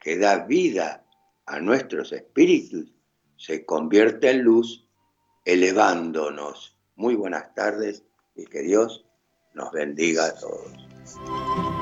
que 0.00 0.16
da 0.18 0.44
vida 0.44 1.04
a 1.46 1.60
nuestros 1.60 2.12
espíritus 2.12 2.92
se 3.36 3.64
convierte 3.64 4.30
en 4.30 4.42
luz, 4.42 4.86
elevándonos. 5.44 6.76
Muy 6.96 7.14
buenas 7.14 7.54
tardes 7.54 8.04
y 8.34 8.44
que 8.44 8.60
Dios 8.62 9.04
nos 9.54 9.72
bendiga 9.72 10.26
a 10.26 10.34
todos. 10.34 11.77